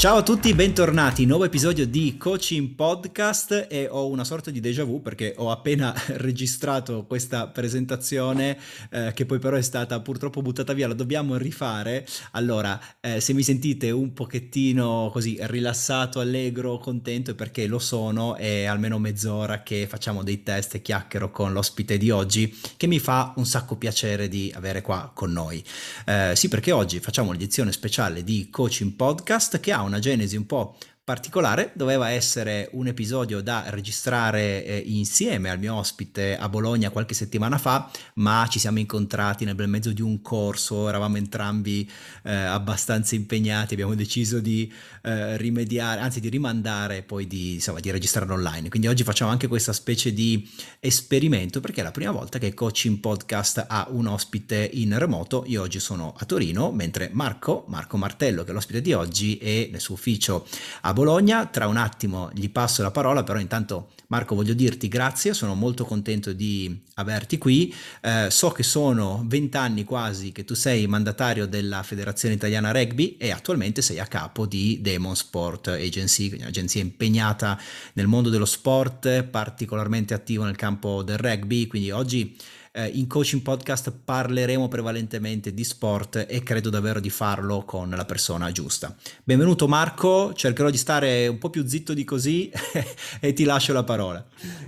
[0.00, 4.82] Ciao a tutti, bentornati, nuovo episodio di Coaching Podcast e ho una sorta di déjà
[4.82, 8.56] vu perché ho appena registrato questa presentazione
[8.88, 12.06] eh, che poi però è stata purtroppo buttata via, la dobbiamo rifare.
[12.30, 18.36] Allora, eh, se mi sentite un pochettino così rilassato, allegro, contento è perché lo sono,
[18.36, 23.00] è almeno mezz'ora che facciamo dei test e chiacchiero con l'ospite di oggi che mi
[23.00, 25.62] fa un sacco piacere di avere qua con noi.
[26.06, 30.36] Eh, sì, perché oggi facciamo l'edizione speciale di Coaching Podcast che ha un una genesi
[30.36, 30.76] un po'
[31.10, 37.14] particolare, doveva essere un episodio da registrare eh, insieme al mio ospite a Bologna qualche
[37.14, 41.90] settimana fa, ma ci siamo incontrati nel bel mezzo di un corso, eravamo entrambi
[42.22, 47.90] eh, abbastanza impegnati, abbiamo deciso di eh, rimediare, anzi di rimandare poi di, insomma, di
[47.90, 48.68] registrarlo online.
[48.68, 52.98] Quindi oggi facciamo anche questa specie di esperimento perché è la prima volta che Coaching
[53.00, 55.42] Podcast ha un ospite in remoto.
[55.48, 59.70] Io oggi sono a Torino, mentre Marco, Marco Martello, che è l'ospite di oggi, è
[59.72, 60.46] nel suo ufficio
[60.82, 61.46] a Bologna Bologna.
[61.46, 65.86] Tra un attimo gli passo la parola, però intanto Marco voglio dirti grazie, sono molto
[65.86, 67.74] contento di averti qui.
[68.02, 73.30] Eh, so che sono vent'anni quasi che tu sei mandatario della Federazione Italiana Rugby e
[73.30, 77.58] attualmente sei a capo di Demon Sport Agency, un'agenzia impegnata
[77.94, 82.36] nel mondo dello sport, particolarmente attivo nel campo del rugby, quindi oggi
[82.72, 88.04] eh, in Coaching Podcast parleremo prevalentemente di sport e credo davvero di farlo con la
[88.04, 88.94] persona giusta.
[89.24, 92.50] Benvenuto Marco, cercherò di stare un po' più zitto di così
[93.20, 94.24] e ti lascio la parola.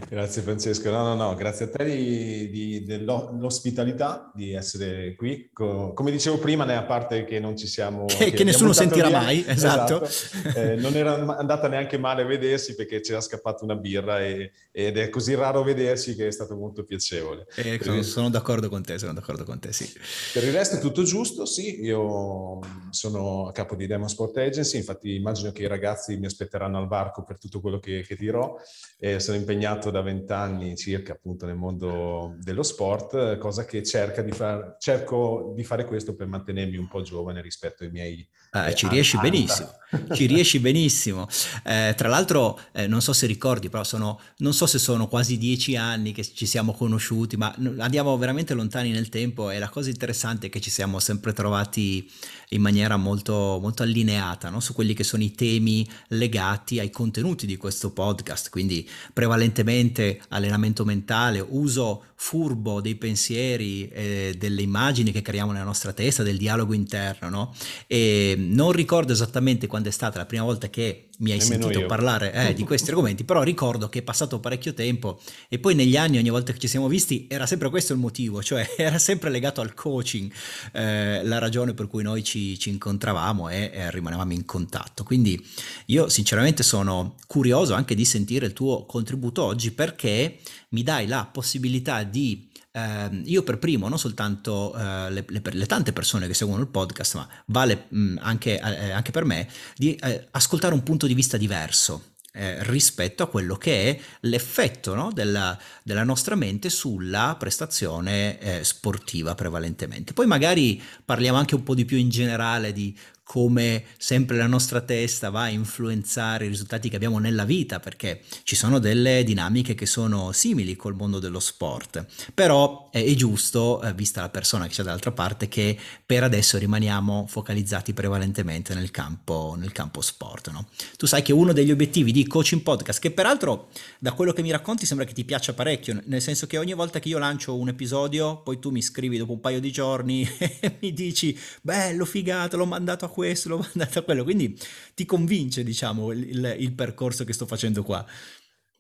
[0.09, 5.51] Grazie Francesco, no no no, grazie a te di, di, dell'ospitalità, di essere qui.
[5.53, 8.07] Co- come dicevo prima, né a parte che non ci siamo...
[8.07, 10.03] Che, che, che nessuno sentirà via, mai, esatto.
[10.03, 10.59] esatto.
[10.59, 15.09] Eh, non era andata neanche male vedersi perché c'era scappata una birra e, ed è
[15.09, 17.47] così raro vedersi che è stato molto piacevole.
[17.55, 19.91] Ecco sono, sono, d'accordo con te, sono d'accordo con te, sì.
[20.33, 24.79] Per il resto è tutto giusto, sì, io sono a capo di Demon Sport Agency,
[24.79, 28.55] infatti immagino che i ragazzi mi aspetteranno al varco per tutto quello che, che dirò.
[28.99, 34.33] Eh, sono impegnato da vent'anni circa appunto nel mondo dello sport, cosa che cerca di
[34.33, 38.29] far, cerco di fare questo per mantenermi un po' giovane rispetto ai miei...
[38.51, 39.29] Ah, eh, ci riesci anta.
[39.31, 39.71] benissimo,
[40.13, 41.27] ci riesci benissimo.
[41.65, 45.39] Eh, tra l'altro, eh, non so se ricordi, però sono, non so se sono quasi
[45.39, 49.91] dieci anni che ci siamo conosciuti, ma andiamo veramente lontani nel tempo e la cosa
[49.91, 52.11] interessante è che ci siamo sempre trovati
[52.53, 54.61] in maniera molto, molto allineata no?
[54.61, 60.85] su quelli che sono i temi legati ai contenuti di questo podcast, quindi prevalentemente allenamento
[60.85, 66.73] mentale, uso furbo dei pensieri, eh, delle immagini che creiamo nella nostra testa, del dialogo
[66.73, 67.55] interno, no?
[67.89, 71.81] E non ricordo esattamente quando è stata la prima volta che mi hai Nemmeno sentito
[71.81, 71.87] io.
[71.87, 75.97] parlare eh, di questi argomenti, però ricordo che è passato parecchio tempo e poi negli
[75.97, 79.31] anni ogni volta che ci siamo visti era sempre questo il motivo, cioè era sempre
[79.31, 80.31] legato al coaching
[80.73, 85.05] eh, la ragione per cui noi ci, ci incontravamo e, e, rimanevamo in contatto.
[85.05, 85.45] Quindi
[85.87, 90.39] io sinceramente sono curioso anche di sentire il tuo contributo oggi perché
[90.71, 95.67] mi dai la possibilità di eh, io per primo, non soltanto eh, le, le, le,
[95.67, 99.95] tante persone che seguono il podcast, ma vale mh, anche, eh, anche, per me, di
[99.95, 102.12] eh, ascoltare un punto di vista diverso.
[102.35, 108.65] Eh, rispetto a quello che è l'effetto no, della, della, nostra mente sulla prestazione eh,
[108.65, 110.15] sportiva prevalentemente.
[110.15, 112.97] Poi magari parliamo anche un po' di più in generale di
[113.33, 118.21] come sempre la nostra testa va a influenzare i risultati che abbiamo nella vita, perché
[118.43, 122.05] ci sono delle dinamiche che sono simili col mondo dello sport.
[122.35, 127.25] Però è, giusto, eh, vista la persona che c'è dall'altra parte, che per adesso rimaniamo
[127.27, 130.51] focalizzati prevalentemente nel campo, nel campo sport.
[130.51, 130.69] No?
[130.99, 134.51] Tu sai che uno degli obiettivi di Coaching Podcast, che peraltro da quello che mi
[134.51, 137.69] racconti sembra che ti piaccia parecchio, nel senso che ogni volta che io lancio un
[137.69, 142.59] episodio, poi tu mi scrivi dopo un paio di giorni e mi dici, bello, figata,
[142.59, 144.59] l'ho mandato a questo questo, l'ho mandato a quello, quindi
[144.95, 148.05] ti convince, diciamo, il, il, il percorso che sto facendo qua.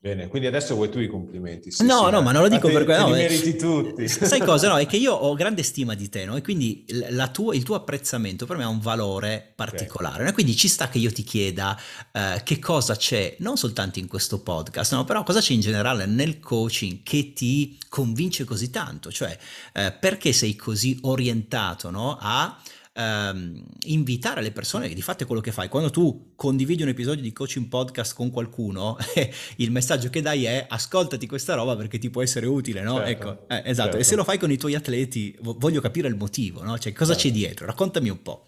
[0.02, 1.70] Bene, quindi adesso vuoi tu i complimenti.
[1.70, 3.02] Sì, no, sì, no, ma non lo dico per quello.
[3.02, 4.08] No, li meriti tutti.
[4.08, 4.66] Sai cosa?
[4.66, 6.34] No, è che io ho grande stima di te, no?
[6.34, 6.84] E quindi
[7.30, 10.22] tua, il tuo apprezzamento per me ha un valore particolare.
[10.22, 10.32] Okay.
[10.32, 11.78] Quindi ci sta che io ti chieda
[12.14, 16.04] uh, che cosa c'è, non soltanto in questo podcast, no, però cosa c'è in generale
[16.06, 19.12] nel coaching che ti convince così tanto?
[19.12, 19.38] Cioè,
[19.74, 22.18] uh, perché sei così orientato, no?
[22.20, 22.60] A
[22.92, 26.88] ehm, invitare le persone, che di fatto è quello che fai, quando tu condividi un
[26.88, 28.96] episodio di coaching podcast con qualcuno,
[29.56, 32.96] il messaggio che dai è ascoltati questa roba perché ti può essere utile, no?
[32.96, 33.90] Certo, ecco, eh, esatto.
[33.90, 33.96] Certo.
[33.98, 36.78] E se lo fai con i tuoi atleti, voglio capire il motivo, no?
[36.78, 37.28] Cioè cosa certo.
[37.28, 37.66] c'è dietro?
[37.66, 38.46] Raccontami un po'.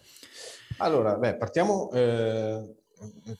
[0.77, 1.91] Allora, beh, partiamo...
[1.91, 2.83] Eh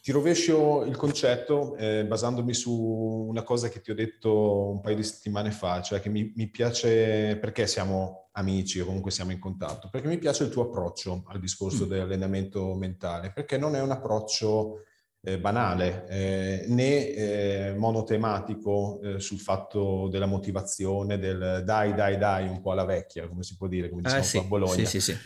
[0.01, 2.73] ti rovescio il concetto eh, basandomi su
[3.29, 6.49] una cosa che ti ho detto un paio di settimane fa, cioè che mi, mi,
[6.49, 11.23] piace, perché siamo amici o comunque siamo in contatto, perché mi piace il tuo approccio
[11.27, 11.89] al discorso mm.
[11.89, 14.83] dell'allenamento mentale, perché non è un approccio
[15.21, 22.47] eh, banale eh, né eh, monotematico eh, sul fatto della motivazione, del dai, dai, dai,
[22.47, 24.85] un po' alla vecchia, come si può dire, come diciamo sì, a Bologna.
[24.85, 25.17] Sì, sì, sì.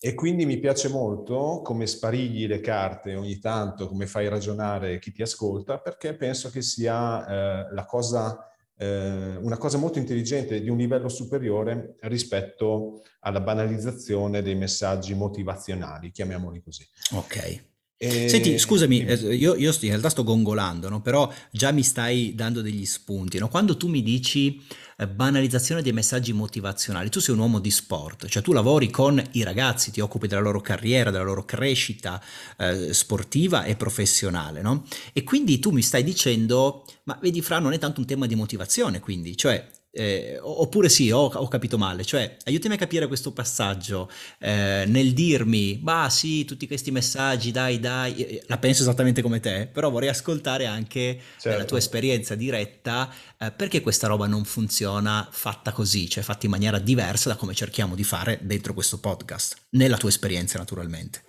[0.00, 5.12] E quindi mi piace molto come sparigli le carte ogni tanto, come fai ragionare chi
[5.12, 8.47] ti ascolta, perché penso che sia eh, la cosa,
[8.78, 16.10] eh, una cosa molto intelligente di un livello superiore rispetto alla banalizzazione dei messaggi motivazionali,
[16.10, 16.86] chiamiamoli così.
[17.12, 17.66] Ok.
[18.00, 18.28] E...
[18.28, 21.00] Senti, scusami, eh, io, io, in realtà sto gongolando, no?
[21.00, 23.38] però già mi stai dando degli spunti.
[23.38, 23.48] No?
[23.48, 24.62] Quando tu mi dici
[25.06, 29.44] banalizzazione dei messaggi motivazionali, tu sei un uomo di sport, cioè tu lavori con i
[29.44, 32.20] ragazzi, ti occupi della loro carriera, della loro crescita
[32.56, 34.84] eh, sportiva e professionale, no?
[35.12, 38.34] E quindi tu mi stai dicendo, ma vedi Fra, non è tanto un tema di
[38.34, 43.32] motivazione, quindi, cioè eh, oppure sì, ho, ho, capito male, cioè aiutami a capire questo
[43.32, 49.40] passaggio eh, nel dirmi, bah sì, tutti questi messaggi, dai, dai, la penso esattamente come
[49.40, 51.48] te, però vorrei ascoltare anche certo.
[51.48, 56.46] eh, la tua esperienza diretta, eh, perché questa roba non funziona fatta così, cioè fatta
[56.46, 61.22] in maniera diversa da come cerchiamo di fare dentro questo podcast, nella tua esperienza naturalmente.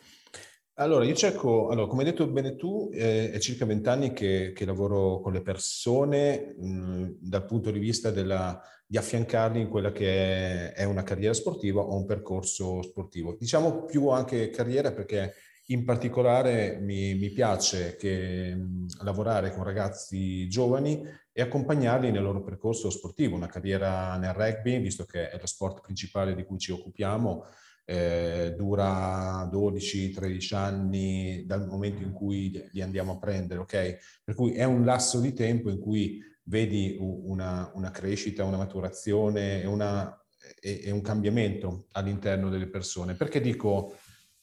[0.80, 4.64] Allora, io cerco, allora, come hai detto bene tu, eh, è circa vent'anni che, che,
[4.64, 10.72] lavoro con le persone mh, dal punto di vista della, di affiancarli in quella che
[10.72, 13.36] è, è, una carriera sportiva o un percorso sportivo.
[13.38, 15.34] Diciamo più anche carriera perché
[15.66, 21.04] in particolare mi, mi piace che, mh, lavorare con ragazzi giovani
[21.34, 25.82] e accompagnarli nel loro percorso sportivo, una carriera nel rugby, visto che è lo sport
[25.82, 27.44] principale di cui ci occupiamo
[27.90, 33.98] eh, dura 12-13 anni dal momento in cui li andiamo a prendere, ok?
[34.24, 39.64] Per cui è un lasso di tempo in cui vedi una, una crescita, una maturazione
[39.64, 40.16] e, una,
[40.62, 43.16] e, e un cambiamento all'interno delle persone.
[43.16, 43.96] Perché dico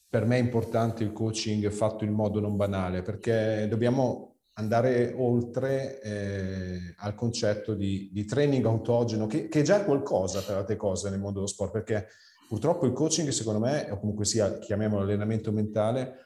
[0.09, 3.01] per me è importante il coaching fatto in modo non banale?
[3.01, 9.85] Perché dobbiamo andare oltre eh, al concetto di, di, training autogeno, che, che, è già
[9.85, 12.07] qualcosa tra le cose nel mondo dello sport, perché
[12.47, 16.25] Purtroppo il coaching, secondo me, o comunque sia, chiamiamolo allenamento mentale,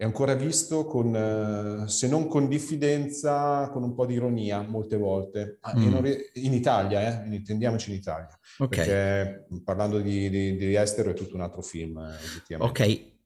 [0.00, 4.96] è ancora visto con, eh, se non con diffidenza, con un po' di ironia molte
[4.96, 5.58] volte.
[5.60, 6.04] Ah, mm.
[6.34, 7.34] in Italia, eh?
[7.34, 8.38] intendiamoci in Italia.
[8.58, 8.86] Okay.
[8.86, 12.80] Perché parlando di, di, di, estero è tutto un altro film, eh, Ok,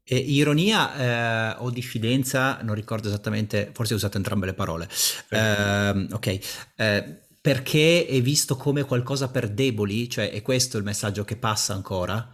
[0.06, 4.88] e ironia eh, o diffidenza, non ricordo esattamente, forse ho usato entrambe le parole.
[5.31, 6.38] Eh, ok,
[6.76, 10.08] eh, perché è visto come qualcosa per deboli?
[10.08, 12.26] Cioè è questo il messaggio che passa ancora?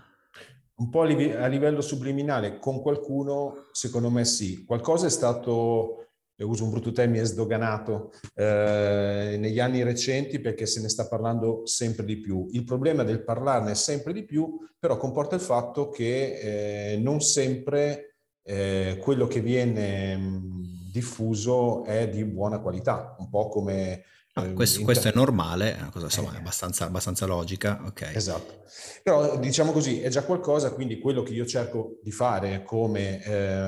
[0.77, 4.65] Un po' a livello subliminale, con qualcuno secondo me sì.
[4.65, 10.89] Qualcosa è stato, uso un brutto termine, sdoganato eh, negli anni recenti perché se ne
[10.89, 12.47] sta parlando sempre di più.
[12.53, 18.19] Il problema del parlarne sempre di più però comporta il fatto che eh, non sempre
[18.45, 24.05] eh, quello che viene mh, diffuso è di buona qualità, un po' come
[24.35, 26.37] Ah, ehm, questo, questo, è normale, è una cosa insomma, eh.
[26.37, 27.83] abbastanza, abbastanza, logica.
[27.87, 28.15] Okay.
[28.15, 28.63] Esatto.
[29.03, 33.59] Però diciamo così, è già qualcosa, quindi quello che io cerco di fare come eh,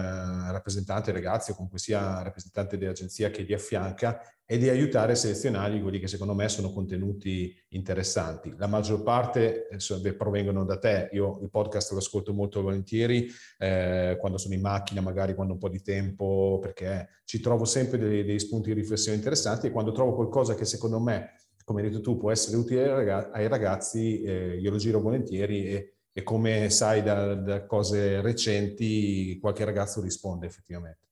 [0.53, 4.20] rappresentante ragazzi o comunque sia rappresentante dell'agenzia che li affianca
[4.52, 8.52] e di aiutare a selezionare quelli che secondo me sono contenuti interessanti.
[8.58, 9.66] La maggior parte
[10.14, 15.00] provengono da te, io il podcast lo ascolto molto volentieri eh, quando sono in macchina,
[15.00, 18.78] magari quando ho un po' di tempo, perché ci trovo sempre dei, dei spunti di
[18.78, 21.30] riflessione interessanti e quando trovo qualcosa che secondo me,
[21.64, 22.90] come hai detto tu, può essere utile
[23.32, 29.38] ai ragazzi, eh, io lo giro volentieri e, e come sai da, da cose recenti
[29.40, 31.12] qualche ragazzo risponde effettivamente.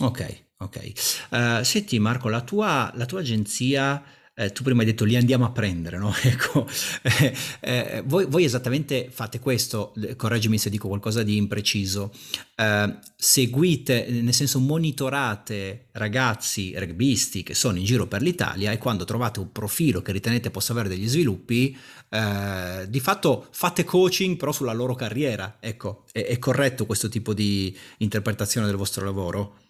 [0.00, 0.92] Ok, ok.
[1.30, 4.02] Uh, senti Marco, la tua, la tua agenzia,
[4.40, 6.14] eh, tu prima hai detto li andiamo a prendere, no?
[6.22, 6.68] ecco,
[7.02, 12.12] eh, eh, voi, voi, esattamente fate questo, correggimi se dico qualcosa di impreciso,
[12.54, 19.02] eh, seguite, nel senso monitorate ragazzi rugbisti che sono in giro per l'Italia e quando
[19.02, 21.76] trovate un profilo che ritenete possa avere degli sviluppi,
[22.08, 27.34] eh, di fatto fate coaching però sulla loro carriera, ecco, è, è corretto questo tipo
[27.34, 29.66] di interpretazione del vostro lavoro?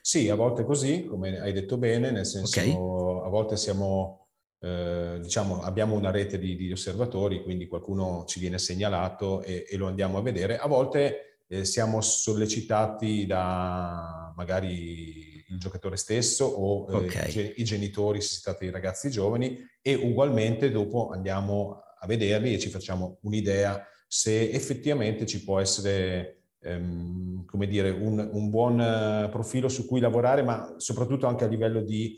[0.00, 2.72] Sì, a volte così, come hai detto bene, nel senso okay.
[2.72, 4.28] a volte siamo,
[4.60, 9.76] eh, diciamo, abbiamo una rete di, di, osservatori, quindi qualcuno ci viene segnalato e, e
[9.76, 10.58] lo andiamo a vedere.
[10.58, 17.54] A volte eh, siamo sollecitati da magari il giocatore stesso o eh, okay.
[17.56, 22.58] i genitori se si tratta di ragazzi giovani e ugualmente dopo andiamo a vederli e
[22.58, 29.68] ci facciamo un'idea se effettivamente ci può essere ehm, come dire, un, un buon profilo
[29.68, 32.16] su cui lavorare, ma soprattutto anche a livello di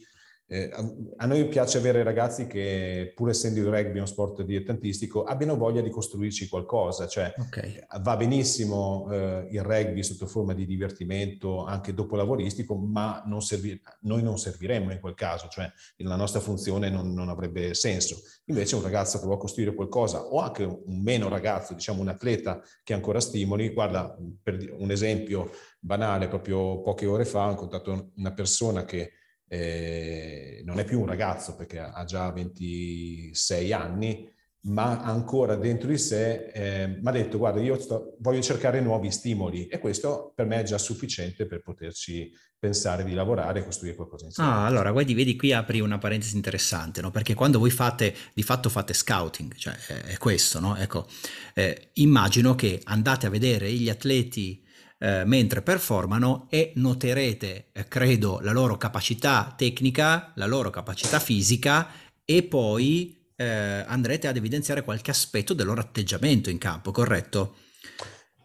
[0.53, 0.71] eh,
[1.17, 5.81] a noi piace avere ragazzi che, pur essendo il rugby uno sport dilettantistico, abbiano voglia
[5.81, 7.07] di costruirci qualcosa.
[7.07, 7.83] Cioè, okay.
[8.03, 13.81] va benissimo eh, il rugby sotto forma di divertimento anche dopo lavoristico, ma non servi-
[14.01, 18.21] noi non serviremmo in quel caso, cioè la nostra funzione non, non, avrebbe senso.
[18.47, 22.61] Invece un ragazzo che vuole costruire qualcosa, o anche un meno ragazzo, diciamo un atleta
[22.85, 28.35] che ancora stimoli, guarda, per un esempio banale, proprio poche ore fa ho incontrato una
[28.35, 29.13] persona che
[29.53, 34.27] eh, non è più un ragazzo perché ha già 26 anni,
[34.61, 39.11] ma ancora dentro di sé eh, mi ha detto guarda io sto, voglio cercare nuovi
[39.11, 43.95] stimoli e questo per me è già sufficiente per poterci pensare di lavorare e costruire
[43.95, 44.49] qualcosa insieme.
[44.49, 47.11] Ah, allora, guardi, vedi qui apri una parentesi interessante, no?
[47.11, 50.77] Perché quando voi fate, di fatto fate scouting, cioè è, questo, no?
[50.77, 51.07] Ecco,
[51.53, 54.65] eh, immagino che andate a vedere gli atleti
[55.03, 61.89] eh, mentre performano e noterete, eh, credo, la loro capacità tecnica, la loro capacità fisica
[62.25, 67.57] e poi eh, andrete ad evidenziare qualche aspetto del loro atteggiamento in campo, corretto?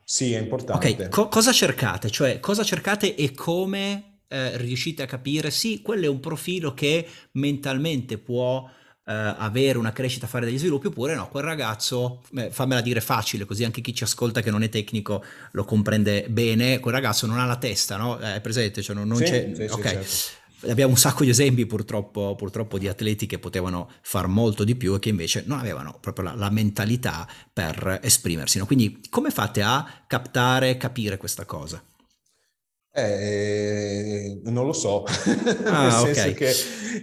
[0.04, 0.94] Sì, è importante.
[0.94, 2.10] Ok, Co- cosa cercate?
[2.10, 5.52] Cioè, cosa cercate e come eh, riuscite a capire?
[5.52, 8.68] Sì, quello è un profilo che mentalmente può
[9.12, 13.64] avere una crescita, fare degli sviluppi, oppure no, quel ragazzo, eh, fammela dire facile, così
[13.64, 17.46] anche chi ci ascolta che non è tecnico lo comprende bene, quel ragazzo non ha
[17.46, 18.18] la testa, no?
[18.18, 18.82] È presente?
[18.82, 19.52] Cioè non, non sì, c'è...
[19.56, 19.82] Sì, ok.
[19.82, 20.36] certo.
[20.72, 24.96] Abbiamo un sacco di esempi purtroppo, purtroppo, di atleti che potevano far molto di più
[24.96, 28.58] e che invece non avevano proprio la, la mentalità per esprimersi.
[28.58, 28.66] No?
[28.66, 31.82] Quindi come fate a captare, capire questa cosa?
[32.92, 35.04] Eh, non lo so,
[35.66, 36.50] ah, nel senso che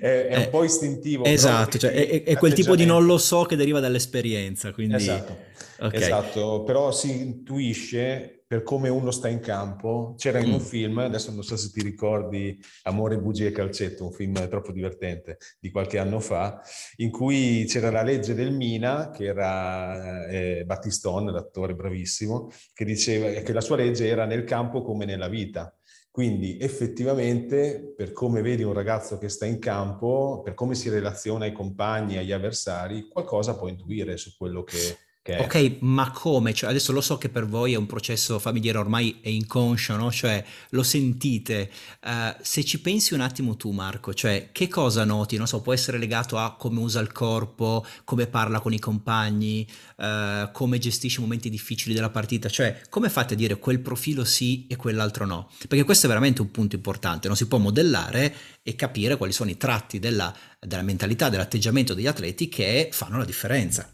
[0.00, 1.24] è, è un eh, po' istintivo.
[1.24, 4.72] Esatto, cioè, è, è, quel tipo di non lo so che deriva dall'esperienza.
[4.72, 4.96] Quindi...
[4.96, 5.36] Esatto,
[5.78, 6.02] okay.
[6.02, 10.14] esatto, però si intuisce per come uno sta in campo.
[10.16, 10.52] C'era in mm.
[10.52, 14.70] un film, adesso non so se ti ricordi Amore, bugie e calcetto, un film troppo
[14.70, 16.62] divertente di qualche anno fa,
[16.98, 23.26] in cui c'era la legge del Mina, che era eh, Battistone, l'attore bravissimo, che diceva
[23.40, 25.76] che la sua legge era nel campo come nella vita
[26.14, 31.44] quindi effettivamente per come vedi un ragazzo che sta in campo, per come si relaziona
[31.44, 34.96] ai compagni, agli avversari, qualcosa può intuire su quello che,
[35.26, 36.52] Ok, ma come?
[36.52, 40.12] Cioè, adesso lo so che per voi è un processo familiare, ormai è inconscio, no?
[40.12, 41.70] Cioè, lo sentite.
[42.04, 45.38] Uh, se ci pensi un attimo tu, Marco, cioè, che cosa noti?
[45.38, 49.66] Non so, può essere legato a come usa il corpo, come parla con i compagni,
[49.96, 52.50] uh, come gestisce i momenti difficili della partita.
[52.50, 55.48] Cioè, come fate a dire quel profilo sì e quell'altro no?
[55.66, 59.48] Perché questo è veramente un punto importante, non si può modellare e capire quali sono
[59.48, 63.88] i tratti della, della mentalità, dell'atteggiamento degli atleti che fanno la differenza.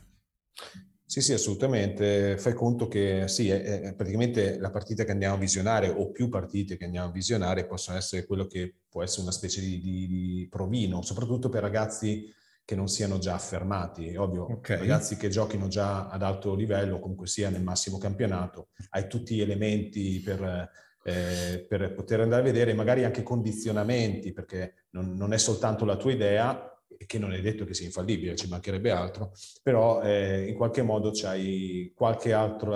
[1.11, 2.39] Sì, sì, assolutamente.
[2.39, 6.29] Fai conto che sì, è, è praticamente la partita che andiamo a visionare o più
[6.29, 10.07] partite che andiamo a visionare possono essere quello che può essere una specie di, di,
[10.07, 12.33] di provino, soprattutto per ragazzi
[12.65, 14.15] che non siano già affermati.
[14.15, 14.79] Ovvio, okay.
[14.79, 19.41] ragazzi che giochino già ad alto livello, comunque sia nel massimo campionato, hai tutti gli
[19.41, 20.71] elementi per,
[21.03, 25.97] eh, per poter andare a vedere, magari anche condizionamenti, perché non, non è soltanto la
[25.97, 26.70] tua idea,
[27.07, 31.11] che non è detto che sia infallibile, ci mancherebbe altro, però eh, in qualche modo
[31.13, 32.71] c'hai qualche altro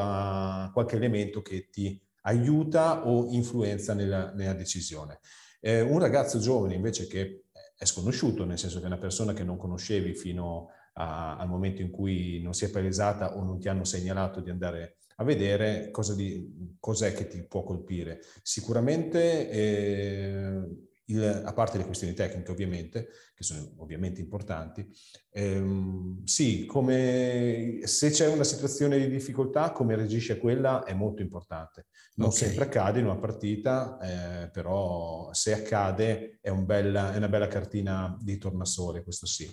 [0.72, 5.20] qualche elemento che ti aiuta o influenza nella, nella decisione.
[5.60, 7.44] Eh, un ragazzo giovane invece che
[7.76, 11.82] è sconosciuto, nel senso che è una persona che non conoscevi fino a, al momento
[11.82, 15.90] in cui non si è palesata o non ti hanno segnalato di andare a vedere
[15.90, 18.20] cosa di, cos'è che ti può colpire.
[18.42, 20.60] Sicuramente eh,
[21.06, 24.88] il, a parte le questioni tecniche ovviamente, che sono ovviamente importanti,
[25.30, 31.22] ehm, sì, come, se c'è una situazione di difficoltà, come reagisce a quella è molto
[31.22, 31.86] importante.
[32.16, 32.40] Non okay.
[32.40, 37.48] sempre accade in una partita, eh, però se accade è, un bella, è, una bella
[37.48, 39.52] cartina di tornasole, questo sì.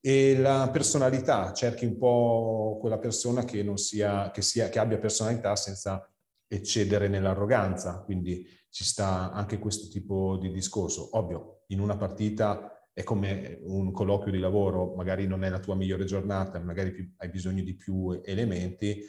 [0.00, 4.98] E la personalità, cerchi un po' quella persona che, non sia, che, sia, che abbia
[4.98, 6.08] personalità senza
[6.46, 11.16] eccedere nell'arroganza, quindi ci sta anche questo tipo di discorso.
[11.16, 15.74] Ovvio, in una partita è come un colloquio di lavoro, magari non è la tua
[15.74, 19.00] migliore giornata, magari hai bisogno di più elementi,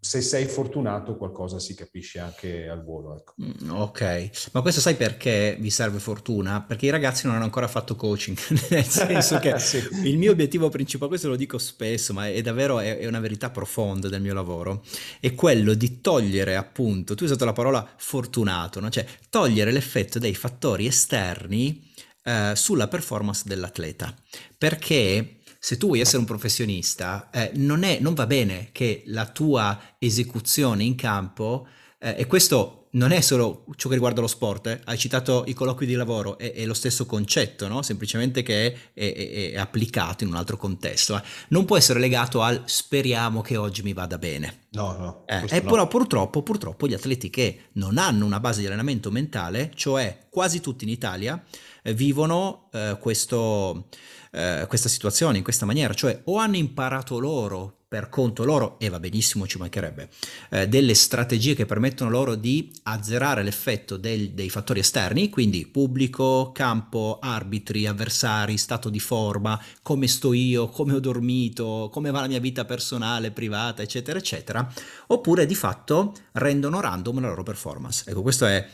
[0.00, 3.16] se sei fortunato qualcosa si capisce anche al volo.
[3.16, 3.34] Ecco.
[3.42, 6.62] Mm, ok, ma questo sai perché vi serve fortuna?
[6.62, 8.36] Perché i ragazzi non hanno ancora fatto coaching,
[8.70, 9.86] nel senso che sì.
[10.04, 13.50] il mio obiettivo principale, questo lo dico spesso, ma è davvero è, è, una verità
[13.50, 14.82] profonda del mio lavoro,
[15.20, 18.88] è quello di togliere appunto, tu hai usato la parola fortunato, no?
[18.88, 21.88] cioè togliere l'effetto dei fattori esterni
[22.24, 24.14] eh, sulla performance dell'atleta,
[24.56, 29.26] perché se tu vuoi essere un professionista, eh, non, è, non va bene che la
[29.26, 31.68] tua esecuzione in campo
[32.02, 34.80] Eh, e questo non è solo ciò che riguarda lo sport, eh.
[34.84, 37.82] hai citato i colloqui di lavoro, è, è lo stesso concetto, no?
[37.82, 41.16] semplicemente che è, è, è, applicato in un altro contesto.
[41.16, 41.22] Eh.
[41.48, 44.68] Non può essere legato al speriamo che oggi mi vada bene.
[44.70, 45.22] No, no.
[45.26, 45.70] Eh, e no.
[45.70, 50.60] però purtroppo, purtroppo gli atleti che non hanno una base di allenamento mentale, cioè quasi
[50.60, 51.40] tutti in Italia,
[51.82, 53.88] vivono eh, questo,
[54.30, 59.00] questa situazione in questa maniera, cioè o hanno imparato loro per conto loro, e va
[59.00, 60.10] benissimo, ci mancherebbe,
[60.50, 66.52] eh, delle strategie che permettono loro di azzerare l'effetto del, dei fattori esterni, quindi pubblico,
[66.52, 72.28] campo, arbitri, avversari, stato di forma, come sto io, come ho dormito, come va la
[72.28, 74.72] mia vita personale, privata, eccetera, eccetera,
[75.08, 78.08] oppure di fatto rendono random la loro performance.
[78.08, 78.68] Ecco, questo è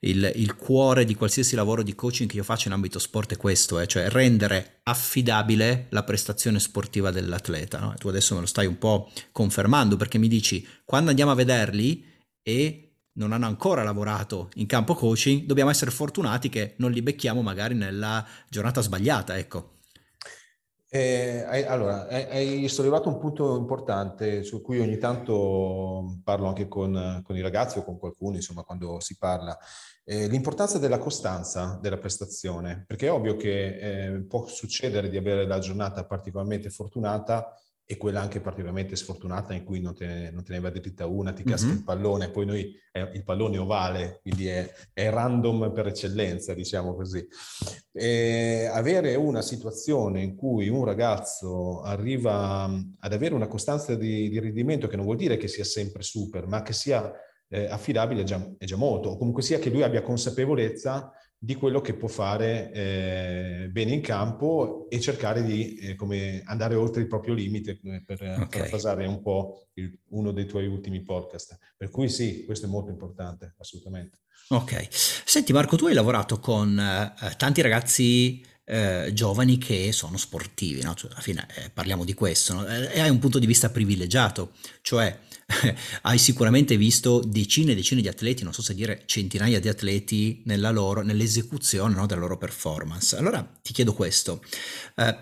[0.00, 3.36] il, il, cuore di qualsiasi lavoro di coaching che io faccio in ambito sport è
[3.36, 7.78] questo, eh, cioè rendere affidabile la prestazione sportiva dell'atleta.
[7.78, 7.94] No?
[7.98, 12.04] Tu adesso me lo stai un po' confermando perché mi dici quando andiamo a vederli
[12.42, 17.42] e non hanno ancora lavorato in campo coaching, dobbiamo essere fortunati che non li becchiamo
[17.42, 19.76] magari nella giornata sbagliata, ecco.
[20.90, 27.36] Eh, allora, hai sollevato un punto importante su cui ogni tanto parlo anche con, con
[27.36, 29.58] i ragazzi o con qualcuno, insomma, quando si parla.
[30.10, 35.46] Eh, l'importanza della costanza della prestazione, perché è ovvio che eh, può succedere di avere
[35.46, 40.44] la giornata particolarmente fortunata e quella anche particolarmente sfortunata in cui non te, ne, non
[40.44, 41.76] te ne va dritta una, ti casca mm-hmm.
[41.76, 46.94] il pallone, poi noi eh, il pallone ovale, quindi è, è, random per eccellenza, diciamo
[46.94, 47.28] così.
[47.92, 54.38] E avere una situazione in cui un ragazzo arriva ad avere una costanza di, di
[54.40, 57.12] rendimento che non vuol dire che sia sempre super, ma che sia
[57.48, 61.54] eh, affidabile è già, è già molto, o comunque sia che lui abbia consapevolezza di
[61.54, 67.06] quello che può fare eh, bene in campo e cercare di eh, andare oltre il
[67.06, 68.48] proprio limite eh, per okay.
[68.48, 71.56] parafrasare un po' il, uno dei tuoi ultimi podcast.
[71.76, 74.18] Per cui sì, questo è molto importante, assolutamente.
[74.48, 74.88] Ok.
[74.90, 80.94] Senti Marco, tu hai lavorato con eh, tanti ragazzi eh, giovani che sono sportivi, no?
[80.94, 82.66] cioè, alla fine eh, parliamo di questo, no?
[82.66, 85.18] e hai un punto di vista privilegiato, cioè
[86.02, 90.42] hai sicuramente visto decine e decine di atleti, non so se dire centinaia di atleti
[90.44, 93.16] loro, nell'esecuzione no, della loro performance.
[93.16, 94.44] Allora ti chiedo questo.
[94.96, 95.16] Eh,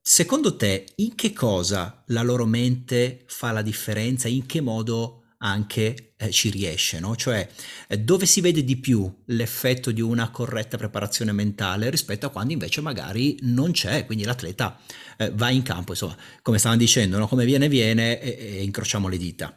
[0.00, 4.28] secondo te, in che cosa la loro mente fa la differenza?
[4.28, 7.16] In che modo anche eh, ci riesce, no?
[7.16, 7.48] Cioè,
[7.88, 12.52] eh, dove si vede di più l'effetto di una corretta preparazione mentale rispetto a quando
[12.52, 14.78] invece magari non c'è, quindi l'atleta
[15.18, 17.28] eh, va in campo, insomma, come stavano dicendo, no?
[17.28, 19.54] come viene viene e, e incrociamo le dita.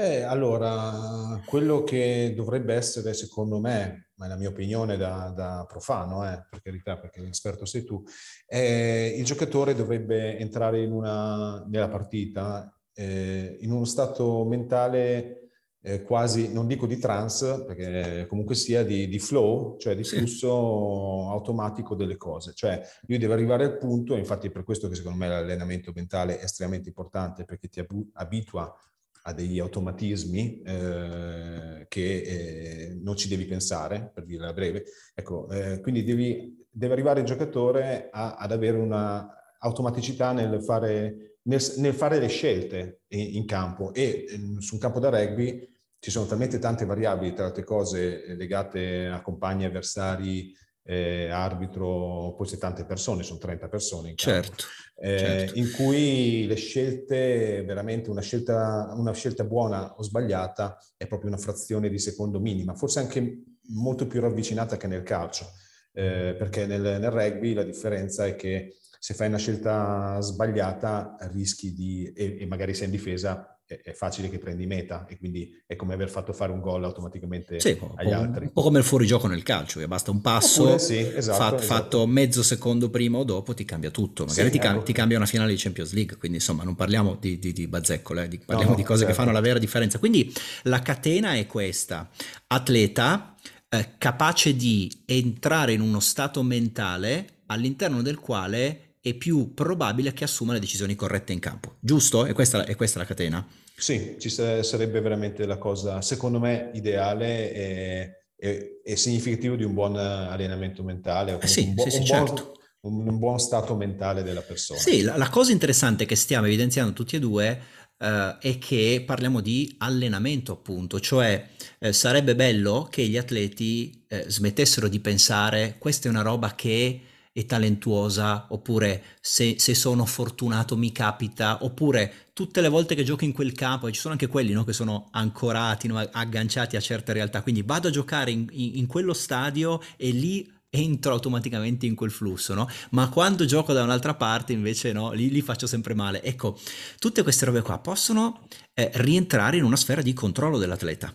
[0.00, 5.66] Eh, allora, quello che dovrebbe essere, secondo me, ma è la mia opinione da, da
[5.68, 8.02] profano, eh, per carità, perché l'esperto sei tu,
[8.46, 15.36] eh, il giocatore dovrebbe entrare in una, nella partita eh, in uno stato mentale
[15.82, 21.22] eh, quasi, non dico di trance, perché comunque sia di, di flow, cioè di flusso
[21.24, 21.32] sì.
[21.32, 22.52] automatico delle cose.
[22.54, 26.38] Cioè lui deve arrivare al punto, infatti è per questo che secondo me l'allenamento mentale
[26.38, 27.82] è estremamente importante, perché ti
[28.12, 28.76] abitua
[29.22, 34.84] a degli automatismi eh, che eh, non ci devi pensare, per dirla breve.
[35.14, 39.26] Ecco, eh, quindi devi, deve arrivare il giocatore a, ad avere una
[39.58, 43.92] automaticità nel fare nel, nel fare le scelte in, in campo.
[43.94, 48.24] E ehm, su un campo da rugby ci sono talmente tante variabili, tra altre cose
[48.24, 54.14] eh, legate a compagni, avversari, eh, arbitro, poi c'è tante persone, sono 30 persone in
[54.16, 54.64] campo, certo,
[54.96, 55.58] eh, certo.
[55.58, 61.38] in cui le scelte, veramente una scelta, una scelta buona o sbagliata è proprio una
[61.38, 63.42] frazione di secondo minima, forse anche
[63.74, 65.44] molto più ravvicinata che nel calcio,
[65.92, 71.72] eh, perché nel, nel rugby la differenza è che se fai una scelta sbagliata rischi
[71.72, 75.74] di, e, e magari sei in difesa, è, facile che prendi meta e quindi è
[75.74, 78.44] come aver fatto fare un gol automaticamente sì, agli altri.
[78.44, 81.46] Un po' come il fuorigioco nel calcio, che basta un passo Oppure, sì, esatto, fa,
[81.46, 81.62] esatto.
[81.62, 84.82] fatto mezzo secondo prima o dopo ti cambia tutto, magari sì, ti, ecco.
[84.82, 88.28] ti, cambia una finale di Champions League, quindi insomma non parliamo di, di, di bazzeccole,
[88.28, 89.14] di, parliamo no, di cose certo.
[89.14, 89.98] che fanno la vera differenza.
[89.98, 90.30] Quindi
[90.64, 92.10] la catena è questa,
[92.48, 93.34] atleta
[93.66, 100.24] eh, capace di entrare in uno stato mentale all'interno del quale è più probabile che
[100.24, 101.76] assuma le decisioni corrette in campo.
[101.80, 102.26] Giusto?
[102.26, 103.46] E questa, è questa la catena?
[103.74, 109.72] Sì, ci sarebbe veramente la cosa, secondo me, ideale e, e, e significativo di un
[109.72, 111.38] buon allenamento mentale.
[111.40, 112.52] Eh sì, un, bu- sì, sì, un, certo.
[112.78, 114.78] buon, un, buon, stato mentale della persona.
[114.78, 119.42] Sì, la, la cosa interessante che stiamo evidenziando tutti e due Uh, è che parliamo
[119.42, 121.46] di allenamento appunto, cioè
[121.80, 127.02] uh, sarebbe bello che gli atleti uh, smettessero di pensare questa è una roba che
[127.40, 133.24] è talentuosa, oppure se, se, sono fortunato mi capita, oppure tutte le volte che gioco
[133.24, 136.80] in quel campo, e ci sono anche quelli no, che sono ancorati, no, agganciati a
[136.80, 141.86] certe realtà, quindi vado a giocare in, in, in quello stadio e lì entro automaticamente
[141.86, 142.68] in quel flusso, no?
[142.90, 146.22] Ma quando gioco da un'altra parte invece no, lì li faccio sempre male.
[146.22, 146.58] Ecco,
[146.98, 151.12] tutte queste robe qua possono eh, rientrare in una sfera di controllo dell'atleta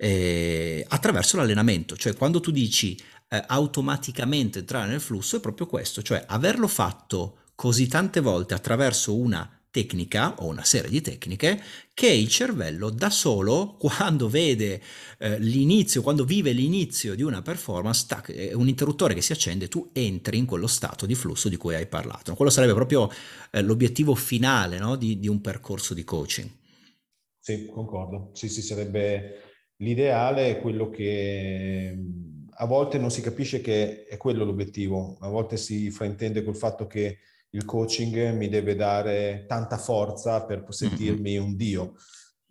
[0.00, 2.96] eh, attraverso l'allenamento, cioè quando tu dici
[3.28, 9.16] eh, automaticamente entrare nel flusso è proprio questo, cioè averlo fatto così tante volte attraverso
[9.16, 11.62] una tecnica o una serie di tecniche
[11.92, 14.80] che il cervello da solo quando vede
[15.18, 19.68] eh, l'inizio, quando vive l'inizio di una performance, tac, è un interruttore che si accende,
[19.68, 22.34] tu entri in quello stato di flusso di cui hai parlato.
[22.34, 23.10] Quello sarebbe proprio
[23.50, 24.96] eh, l'obiettivo finale no?
[24.96, 26.48] di, di un percorso di coaching.
[27.40, 28.30] Sì, concordo.
[28.34, 29.42] Sì, sì, sarebbe
[29.76, 31.96] l'ideale, quello che
[32.60, 36.86] a volte non si capisce che è quello l'obiettivo, a volte si fraintende col fatto
[36.86, 37.18] che
[37.50, 41.94] il coaching mi deve dare tanta forza per sentirmi un dio.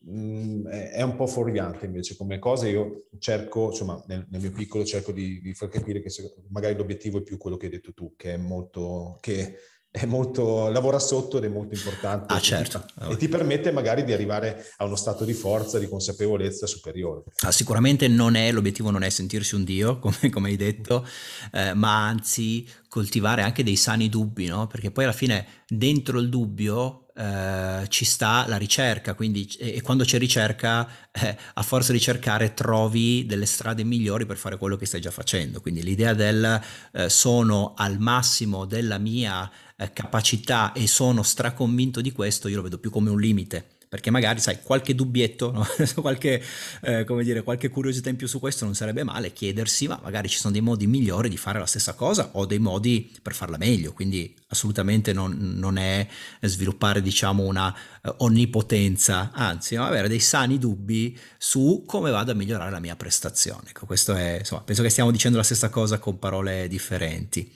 [0.10, 4.86] Mm, è un po' fuorviante invece come cosa, io cerco, insomma, nel, nel mio piccolo
[4.86, 6.10] cerco di, di, far capire che
[6.50, 9.56] magari l'obiettivo è più quello che hai detto tu, che è molto, che
[9.90, 12.34] è molto, lavora sotto ed è molto importante.
[12.34, 12.86] Ah, certo.
[13.10, 17.24] E ti, permette magari di arrivare a uno stato di forza, di consapevolezza superiore.
[17.40, 21.08] Ah, sicuramente non è, l'obiettivo non è sentirsi un dio, come, come hai detto,
[21.52, 24.68] eh, ma anzi coltivare anche dei sani dubbi, no?
[24.68, 30.04] Perché poi alla fine dentro il dubbio eh, ci sta la ricerca, quindi e, quando
[30.04, 34.86] c'è ricerca, eh, a forza di cercare trovi delle strade migliori per fare quello che
[34.86, 35.60] stai già facendo.
[35.60, 42.12] Quindi l'idea del eh, sono al massimo della mia eh, capacità e sono straconvinto di
[42.12, 45.66] questo, io lo vedo più come un limite perché magari sai qualche dubbietto, no?
[46.02, 46.44] qualche,
[46.82, 50.38] eh, dire, qualche, curiosità in più su questo non sarebbe male chiedersi, ma magari ci
[50.38, 53.94] sono dei modi migliori di fare la stessa cosa o dei modi per farla meglio,
[53.94, 56.06] quindi assolutamente non, non è
[56.42, 57.74] sviluppare diciamo una
[58.04, 59.86] uh, onnipotenza, anzi no?
[59.86, 63.70] avere dei sani dubbi su come vado a migliorare la mia prestazione.
[63.70, 67.50] Ecco, questo è, insomma, penso che stiamo dicendo la stessa cosa con parole differenti.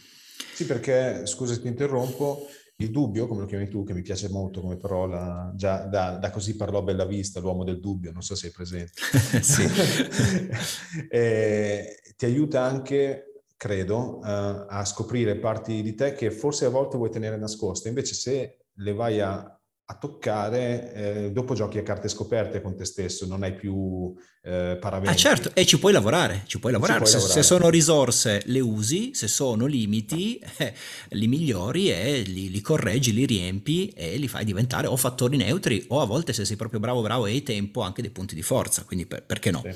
[0.54, 2.48] Sì, perché, scusa se ti interrompo,
[2.82, 6.30] il dubbio, come lo chiami tu, che mi piace molto come parola, già da, da
[6.30, 8.94] così parlò Bella Vista, l'uomo del dubbio, non so se sei presente.
[9.42, 9.64] sì.
[11.10, 16.98] eh, ti aiuta anche, credo, uh, a scoprire parti di te che forse a volte
[16.98, 17.90] vuoi tenere nascoste.
[17.90, 19.61] Invece se le vai a
[19.92, 24.78] a toccare, eh, dopo giochi a carte scoperte con te stesso, non hai più eh,
[24.80, 25.14] paraventi.
[25.14, 27.06] Ah certo, e ci puoi lavorare, ci puoi lavorare.
[27.06, 27.44] Ci puoi se, lavorare.
[27.44, 30.74] se, sono risorse le usi, se sono limiti eh,
[31.10, 35.84] li migliori e li, li, correggi, li riempi e li fai diventare o fattori neutri
[35.90, 38.44] o a volte se sei proprio bravo bravo e hai tempo anche dei punti di
[38.44, 39.62] forza, quindi per, perché no?
[39.62, 39.76] Sì.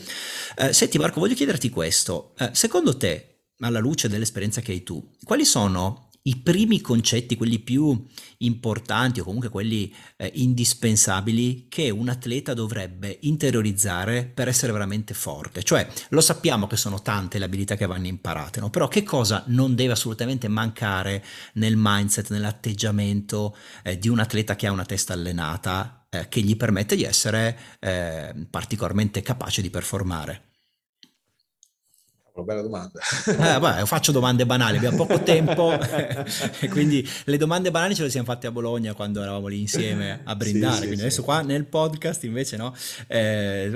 [0.60, 5.12] Eh, senti Marco, voglio chiederti questo, eh, secondo te, alla luce dell'esperienza che hai tu,
[5.24, 8.06] quali sono i primi concetti, quelli più
[8.40, 15.62] importanti o comunque quelli eh, indispensabili che un atleta dovrebbe interiorizzare per essere veramente forte.
[15.62, 18.72] Cioè, lo sappiamo che sono tante le abilità che vanno imparate, no?
[18.72, 24.66] però che cosa non deve assolutamente mancare nel mindset, nell'atteggiamento eh, di un atleta che
[24.66, 30.55] ha una testa allenata eh, che gli permette di essere eh, particolarmente capace di performare?
[32.44, 33.00] Bella domanda.
[33.26, 35.78] Eh, beh, faccio domande banali, abbiamo poco tempo,
[36.70, 40.36] quindi le domande banali ce le siamo fatte a Bologna quando eravamo lì insieme a
[40.36, 41.26] brindare, sì, quindi sì, adesso sì.
[41.26, 42.76] qua nel podcast invece no,
[43.08, 43.72] eh,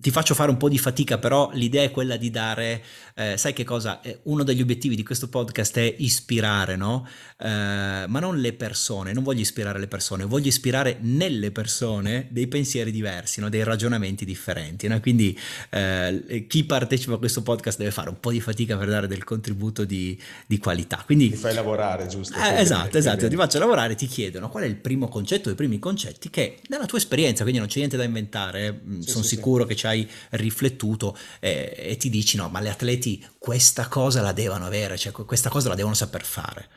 [0.00, 2.82] ti faccio fare un po' di fatica, però l'idea è quella di dare,
[3.14, 7.06] eh, sai che cosa, eh, uno degli obiettivi di questo podcast è ispirare, no?
[7.38, 12.46] Eh, ma non le persone, non voglio ispirare le persone, voglio ispirare nelle persone dei
[12.46, 13.48] pensieri diversi, no?
[13.48, 15.00] dei ragionamenti differenti, no?
[15.00, 15.38] quindi
[15.70, 19.06] eh, chi partecipa a questo podcast podcast deve fare un po' di fatica per dare
[19.06, 21.02] del contributo di, di qualità.
[21.04, 22.36] Quindi, ti fai lavorare, giusto?
[22.38, 25.78] Eh, esatto, esatto, ti faccio lavorare, ti chiedono qual è il primo concetto, i primi
[25.78, 29.36] concetti che nella tua esperienza, quindi non c'è niente da inventare, mm, sì, sono sì,
[29.36, 29.68] sicuro sì.
[29.68, 34.32] che ci hai riflettuto eh, e ti dici no, ma gli atleti questa cosa la
[34.32, 36.68] devono avere, cioè questa cosa la devono saper fare.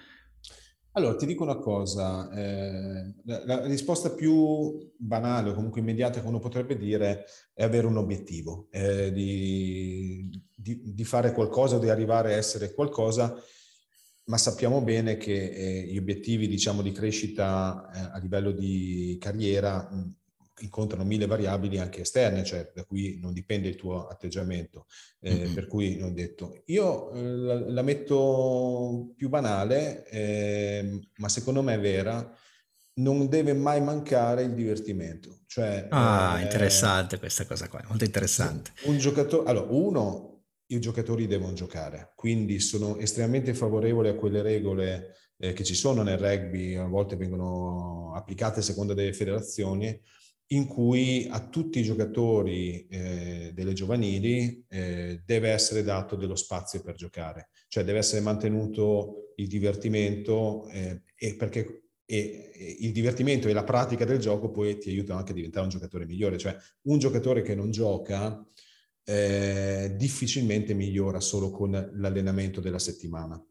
[0.96, 6.28] Allora, ti dico una cosa, eh, la, la, risposta più banale o comunque immediata che
[6.28, 12.36] uno potrebbe dire è avere un obiettivo, eh, di, di, di, fare qualcosa di arrivare
[12.36, 13.34] a essere qualcosa,
[14.26, 19.90] ma sappiamo bene che eh, gli obiettivi, diciamo, di crescita eh, a livello di carriera
[19.92, 20.16] mh,
[20.60, 24.86] incontrano mille variabili anche esterne, cioè da cui non dipende il tuo atteggiamento.
[25.20, 25.54] Eh, mm-hmm.
[25.54, 31.74] Per cui ho detto, io eh, la, la, metto più banale, eh, ma secondo me
[31.74, 32.38] è vera,
[32.96, 35.40] non deve mai mancare il divertimento.
[35.48, 38.72] Cioè, ah, eh, interessante questa cosa qua, molto interessante.
[38.84, 45.16] Un giocatore, allora, uno, i giocatori devono giocare, quindi sono estremamente favorevole a quelle regole
[45.38, 50.00] eh, che ci sono nel rugby, a volte vengono applicate a seconda delle federazioni,
[50.54, 56.82] in cui a tutti i giocatori eh, delle giovanili eh, deve essere dato dello spazio
[56.82, 63.48] per giocare, cioè deve essere mantenuto il divertimento eh, e perché e, e il divertimento
[63.48, 66.56] e la pratica del gioco poi ti aiutano anche a diventare un giocatore migliore, cioè
[66.84, 68.46] un giocatore che non gioca
[69.06, 73.42] eh, difficilmente migliora solo con l'allenamento della settimana.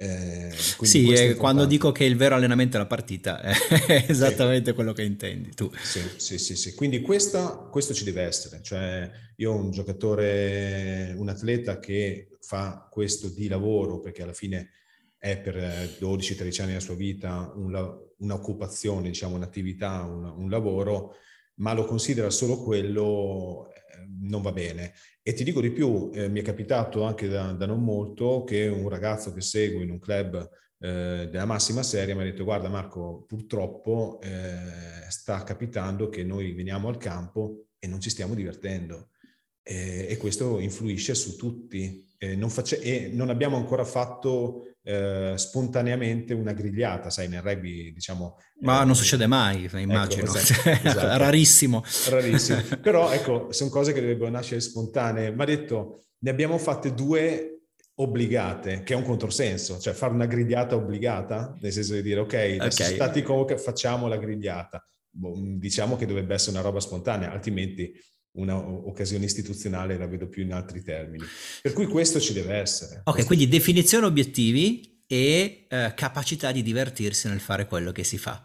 [0.00, 4.74] Eh, sì, eh, quando dico che il vero allenamento è la partita, è esattamente sì.
[4.76, 5.68] quello che intendi tu.
[5.82, 6.74] Sì, sì, sì, sì.
[6.74, 8.60] quindi questa, questo ci deve essere.
[8.62, 14.70] Cioè, io ho un giocatore, un atleta che fa questo di lavoro, perché alla fine
[15.18, 15.56] è per
[16.00, 21.16] 12-13 anni della sua vita un, un'occupazione, diciamo, un'attività, un, un lavoro,
[21.56, 23.77] ma lo considera solo quello, eh,
[24.20, 24.94] non va bene.
[25.22, 28.66] E ti dico di più, eh, mi è capitato anche da, da, non molto che
[28.66, 30.36] un ragazzo che seguo in un club
[30.80, 36.52] eh, della massima serie mi ha detto guarda Marco, purtroppo eh, sta capitando che noi
[36.52, 39.10] veniamo al campo e non ci stiamo divertendo.
[39.62, 42.06] e questo influisce su tutti.
[42.36, 48.38] Non face- non abbiamo ancora fatto eh, spontaneamente una grigliata, sai, nel rugby diciamo...
[48.60, 51.18] Ma eh, non succede mai, ecco, immagino, ecco, esatto, esatto.
[51.18, 51.84] rarissimo.
[52.08, 55.30] Rarissimo, però ecco, sono cose che dovrebbero nascere spontanee.
[55.30, 57.64] Mi ha detto, ne abbiamo fatte due
[57.96, 62.34] obbligate, che è un controsenso, cioè fare una grigliata obbligata, nel senso di dire, ok,
[62.58, 62.94] adesso okay.
[62.94, 64.82] stati convoca, facciamo la grigliata.
[65.10, 67.92] Boh, diciamo che dovrebbe essere una roba spontanea, altrimenti
[68.32, 71.24] un'occasione istituzionale la vedo più in altri termini.
[71.62, 73.00] Per cui questo ci deve essere.
[73.04, 78.18] Ok, questo quindi definizione obiettivi e eh, capacità di divertirsi nel fare quello che si
[78.18, 78.44] fa.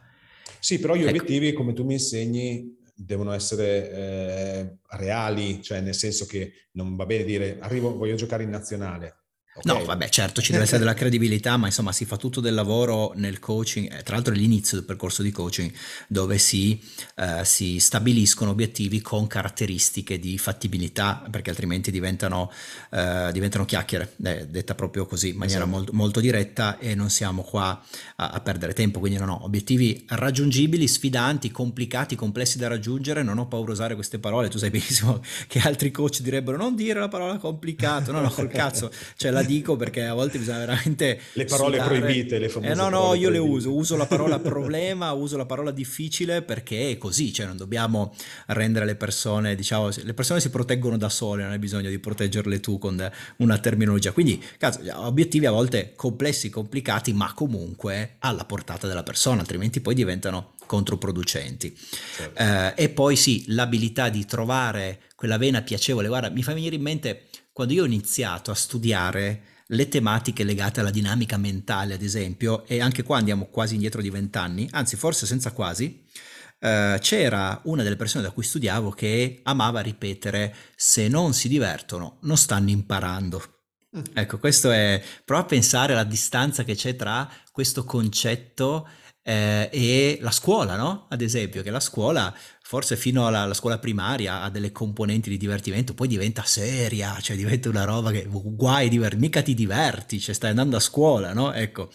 [0.60, 1.10] Sì, però gli ecco.
[1.10, 7.06] obiettivi, come tu mi insegni, devono essere eh, reali, cioè nel senso che non va
[7.06, 9.23] bene dire arrivo, voglio giocare in nazionale,
[9.56, 9.78] Okay.
[9.78, 13.12] No, vabbè, certo, ci deve essere della credibilità, ma insomma si fa tutto del lavoro
[13.18, 15.72] nel coaching, eh, tra l'altro è l'inizio del percorso di coaching
[16.08, 16.82] dove si,
[17.18, 22.52] eh, si, stabiliscono obiettivi con caratteristiche di fattibilità, perché altrimenti diventano,
[22.90, 25.78] eh, diventano chiacchiere, eh, detta proprio così, in maniera esatto.
[25.78, 27.80] molto, molto, diretta e non siamo qua
[28.16, 33.38] a, a perdere tempo, quindi no, no, obiettivi raggiungibili, sfidanti, complicati, complessi da raggiungere, non
[33.38, 37.00] ho paura di usare queste parole, tu sai benissimo che altri coach direbbero non dire
[37.00, 41.20] la parola complicato, no, no, col cazzo, cioè la dico perché a volte bisogna veramente...
[41.34, 42.00] Le parole sudare.
[42.00, 43.32] proibite, le famose eh no, no, io proibite.
[43.32, 47.58] le uso, uso la parola problema, uso la parola difficile perché è così, cioè non
[47.58, 48.16] dobbiamo
[48.48, 52.60] rendere le persone, diciamo, le persone si proteggono da sole, non hai bisogno di proteggerle
[52.60, 54.12] tu con una terminologia.
[54.12, 59.96] Quindi, cazzo, obiettivi a volte complessi, complicati, ma comunque alla portata della persona, altrimenti poi
[59.96, 61.76] diventano controproducenti.
[62.16, 62.42] Certo.
[62.42, 66.08] Eh, e poi sì, l'abilità di trovare quella vena piacevole.
[66.08, 70.80] Guarda, mi fa venire in mente quando io ho iniziato a studiare le tematiche legate
[70.80, 75.26] alla dinamica mentale, ad esempio, e anche qua andiamo quasi indietro di vent'anni, anzi forse
[75.26, 76.04] senza quasi,
[76.60, 82.18] eh, c'era una delle persone da cui studiavo che amava ripetere se non si divertono
[82.22, 83.42] non stanno imparando.
[83.96, 84.02] Mm.
[84.14, 88.88] Ecco, questo è, prova a pensare alla distanza che c'è tra questo concetto
[89.24, 91.06] eh, e la scuola, no?
[91.10, 95.38] Ad esempio, che la scuola forse fino alla, alla, scuola primaria ha delle componenti di
[95.38, 100.36] divertimento, poi diventa seria, cioè diventa una roba che guai, diver- mica ti diverti, cioè
[100.36, 101.54] stai andando a scuola, no?
[101.54, 101.90] Ecco.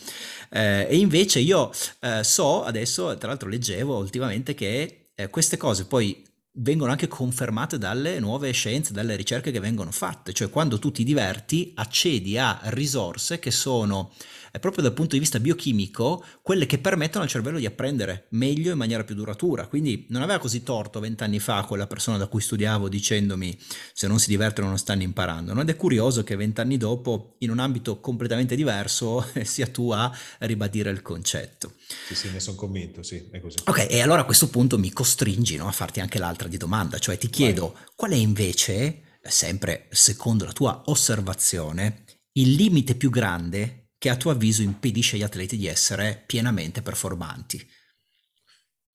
[0.51, 5.85] Eh, e invece io eh, so, adesso tra l'altro leggevo ultimamente che eh, queste cose
[5.87, 6.25] poi
[6.59, 11.05] vengono anche confermate dalle nuove scienze, dalle ricerche che vengono fatte, cioè quando tu ti
[11.05, 14.13] diverti accedi a risorse che sono
[14.51, 18.73] è proprio dal punto di vista biochimico quelle che permettono al cervello di apprendere meglio
[18.73, 19.67] in maniera più duratura.
[19.67, 23.57] Quindi non aveva così torto vent'anni fa quella persona da cui studiavo dicendomi
[23.93, 25.53] se non si divertono non stanno imparando.
[25.53, 25.61] No?
[25.61, 30.91] Ed è curioso che vent'anni dopo, in un ambito completamente diverso, sia tu a ribadire
[30.91, 31.73] il concetto.
[31.89, 33.57] Sì, sì, ne sono convinto, sì, è così.
[33.65, 36.99] Ok, e allora a questo punto mi costringi no, a farti anche l'altra di domanda,
[36.99, 37.83] cioè ti chiedo Vai.
[37.97, 44.31] qual è invece, sempre secondo la tua osservazione, il limite più grande che a tuo
[44.31, 47.67] avviso impedisce agli atleti di essere pienamente performanti?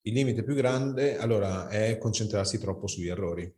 [0.05, 3.51] Il limite più grande, allora, è concentrarsi troppo sugli errori.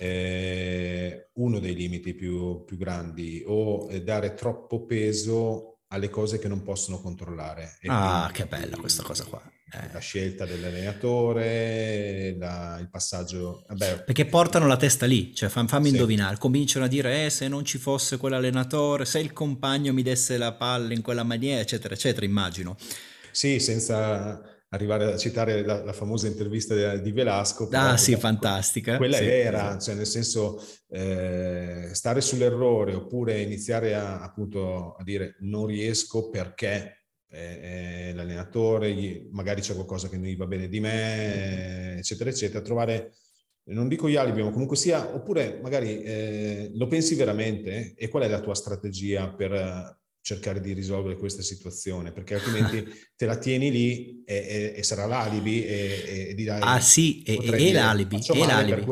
[0.00, 6.62] Eh, uno dei limiti più, più grandi, o dare troppo peso alle cose che non
[6.62, 7.76] possono controllare.
[7.80, 9.42] E ah, che bella questa cosa qua.
[9.70, 9.92] Eh.
[9.92, 13.64] La scelta dell'allenatore, la, il passaggio...
[13.68, 14.04] Vabbè.
[14.04, 15.92] Perché portano la testa lì, cioè fam, fammi sì.
[15.92, 20.36] indovinare, cominciano a dire eh, se non ci fosse quell'allenatore, se il compagno mi desse
[20.38, 22.76] la palla in quella maniera, eccetera, eccetera, immagino.
[23.30, 27.68] Sì, senza, arrivare a citare la, la famosa intervista di Velasco.
[27.72, 28.96] Ah sì, fantastica.
[28.96, 29.84] Quella sì, era, esatto.
[29.84, 37.04] cioè nel senso eh, stare sull'errore oppure iniziare a, appunto a dire non riesco perché
[37.30, 43.12] eh, l'allenatore, magari c'è qualcosa che non gli va bene di me, eccetera, eccetera, trovare
[43.68, 48.22] non dico gli alibi, ma comunque sia, oppure magari eh, lo pensi veramente e qual
[48.22, 49.98] è la tua strategia per,
[50.28, 52.84] cercare di risolvere questa situazione, perché altrimenti
[53.16, 56.60] te la tieni lì e, e, e sarà l'alibi e, e dirai...
[56.62, 57.36] Ah sì, è,
[57.72, 58.82] l'alibi, è l'alibi.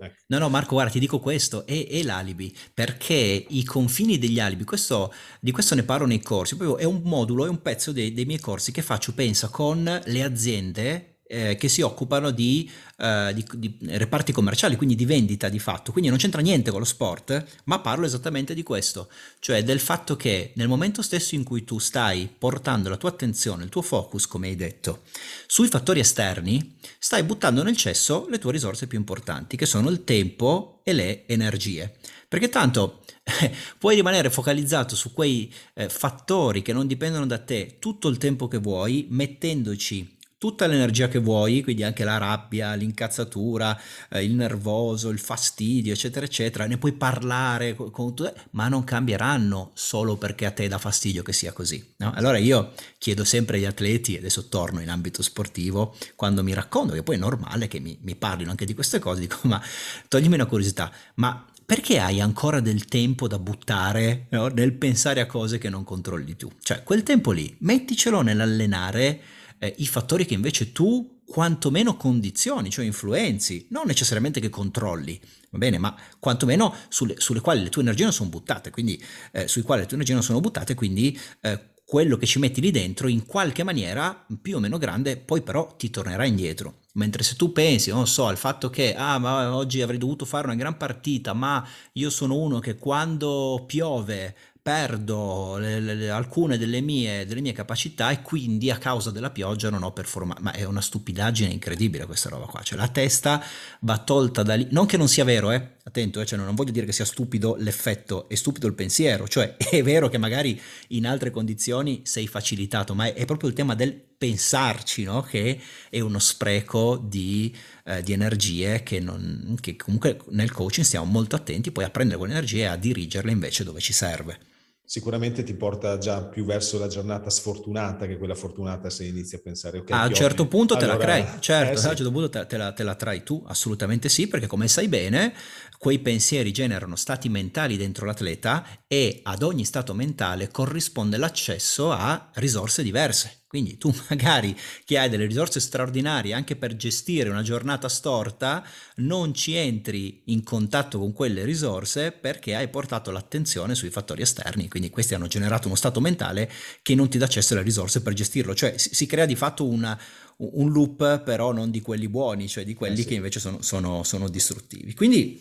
[0.00, 0.14] Ecco.
[0.28, 4.64] No, no, Marco, guarda, ti dico questo, è, è l'alibi, perché i confini degli alibi,
[4.64, 8.14] questo, di questo ne parlo nei corsi, proprio è un modulo, è un pezzo dei,
[8.14, 13.32] dei miei corsi che faccio, pensa, con le aziende eh, che si occupano di, eh,
[13.34, 15.92] di, di, reparti commerciali, quindi di vendita di fatto.
[15.92, 19.08] Quindi non c'entra niente con lo sport, ma parlo esattamente di questo,
[19.38, 23.64] cioè del fatto che nel momento stesso in cui tu stai portando la tua attenzione,
[23.64, 25.02] il tuo focus, come hai detto,
[25.46, 30.04] sui fattori esterni, stai buttando nel cesso le tue risorse più importanti, che sono il
[30.04, 31.94] tempo e le energie.
[32.28, 33.02] Perché tanto
[33.78, 38.48] puoi rimanere focalizzato su quei eh, fattori che non dipendono da te tutto il tempo
[38.48, 43.78] che vuoi, mettendoci tutta l'energia che vuoi, quindi anche la rabbia, l'incazzatura,
[44.10, 48.14] eh, il nervoso, il fastidio, eccetera, eccetera, ne puoi parlare, con, con,
[48.50, 51.94] ma non cambieranno solo perché a te dà fastidio che sia così.
[51.98, 52.12] No?
[52.14, 57.02] Allora io chiedo sempre agli atleti, adesso torno in ambito sportivo, quando mi racconto, che
[57.02, 59.60] poi è normale che mi, mi parlino anche di queste cose, dico ma
[60.08, 64.46] toglimi una curiosità, ma perché hai ancora del tempo da buttare no?
[64.46, 66.48] nel pensare a cose che non controlli tu?
[66.62, 69.20] Cioè, quel tempo lì, metticelo nell'allenare
[69.58, 75.58] eh, i fattori che invece tu quantomeno condizioni, cioè influenzi, non necessariamente che controlli, va
[75.58, 79.62] bene, ma quantomeno sulle, sulle quali le tue energie non sono buttate, quindi eh, sui
[79.62, 83.06] quali le tue energie non sono buttate, quindi eh, quello che ci metti lì dentro
[83.06, 86.78] in qualche maniera più o meno grande poi però ti tornerà indietro.
[86.94, 90.46] Mentre se tu pensi, non so, al fatto che ah, ma oggi avrei dovuto fare
[90.46, 94.34] una gran partita, ma io sono uno che quando piove
[94.66, 99.70] perdo le, le, alcune delle mie, delle mie, capacità e quindi a causa della pioggia
[99.70, 100.42] non ho performato.
[100.42, 102.62] Ma è una stupidaggine incredibile questa roba qua.
[102.62, 103.40] Cioè la testa
[103.82, 104.66] va tolta da lì.
[104.70, 105.74] Non che non sia vero, eh?
[105.84, 106.26] Attento, eh?
[106.26, 109.28] Cioè, non voglio dire che sia stupido l'effetto, è stupido il pensiero.
[109.28, 113.54] Cioè è vero che magari in altre condizioni sei facilitato, ma è, è proprio il
[113.54, 115.22] tema del pensarci, no?
[115.22, 121.06] Che è uno spreco di, eh, di energie che, non, che comunque nel coaching stiamo
[121.06, 124.54] molto attenti poi a prendere quelle energie e a dirigerle invece dove ci serve
[124.86, 129.40] sicuramente ti porta già più verso la giornata sfortunata che quella fortunata se inizi a
[129.42, 129.90] pensare ok.
[129.90, 131.86] a un certo punto allora, te la crei, certo, eh, sì.
[131.86, 134.68] a un certo punto te, te, la, te la trai tu, assolutamente sì, perché come
[134.68, 135.34] sai bene,
[135.76, 142.30] quei pensieri generano stati mentali dentro l'atleta e ad ogni stato mentale corrisponde l'accesso a
[142.34, 143.40] risorse diverse.
[143.48, 148.64] Quindi tu magari che hai delle risorse straordinarie anche per gestire una giornata storta,
[148.96, 154.68] non ci entri in contatto con quelle risorse perché hai portato l'attenzione sui fattori esterni,
[154.68, 156.50] quindi questi hanno generato uno stato mentale
[156.82, 159.98] che non ti dà accesso alle risorse per gestirlo, cioè si, crea di fatto una,
[160.38, 163.08] un loop però non di quelli buoni, cioè di quelli eh sì.
[163.08, 164.94] che invece sono, sono, sono distruttivi.
[164.94, 165.40] Quindi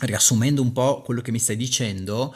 [0.00, 2.34] riassumendo un po' quello che mi stai dicendo,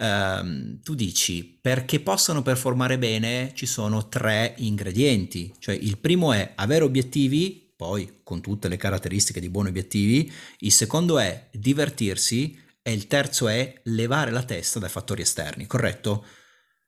[0.00, 6.52] ehm, tu dici perché possano performare bene ci sono tre ingredienti, cioè il primo è
[6.56, 12.92] avere obiettivi, poi con tutte le caratteristiche di buoni obiettivi, il secondo è divertirsi e
[12.92, 16.24] il terzo è levare la testa dai fattori esterni, corretto?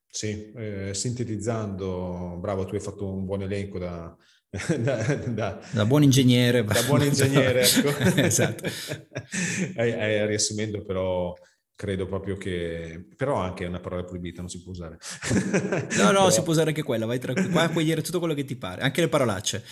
[0.08, 4.14] Sì, eh, sintetizzando, bravo, tu hai fatto un buon elenco da,
[4.78, 6.64] da, da, da, buon ingegnere.
[6.64, 7.88] Da buon ingegnere, ecco.
[8.20, 8.64] esatto.
[9.76, 11.34] riassumendo però
[11.74, 13.06] credo proprio che...
[13.16, 14.98] però anche è una parola proibita, non si può usare.
[15.96, 16.30] no, no, però...
[16.30, 18.82] si può usare anche quella, vai tranquillo, qua puoi dire tutto quello che ti pare,
[18.82, 19.64] anche le parolacce.